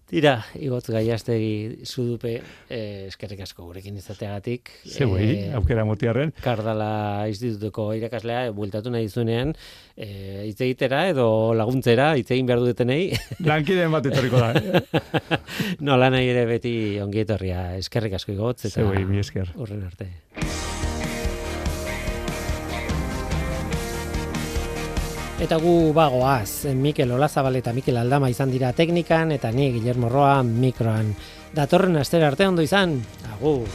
[0.07, 2.37] Tira, igotz gaiastegi zudupe
[2.71, 4.71] eh, eskerrik asko gurekin izateagatik.
[4.87, 6.31] Zeuei, Eh, aukera motiarren.
[6.45, 9.51] Kardala institutuko irakaslea e, bueltatu nahi zunean
[9.97, 10.07] e,
[10.47, 11.27] hitz egitera edo
[11.59, 13.11] laguntzera hitz egin behar dutenei
[13.51, 14.53] Lankideen bat etorriko da.
[14.55, 15.03] eh?
[15.91, 19.51] nola nahi ere beti ongi etorria eskerrik asko igotz eta Zeuei, mi esker.
[19.59, 20.13] urren arte.
[25.37, 30.39] Eta gu bagoaz, Mikel Olazabal eta Mikel Aldama izan dira teknikan, eta ni Guillermo Roa
[30.43, 31.13] mikroan.
[31.53, 32.97] Datorren astera arte ondo izan,
[33.35, 33.69] agur.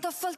[0.00, 0.37] The ho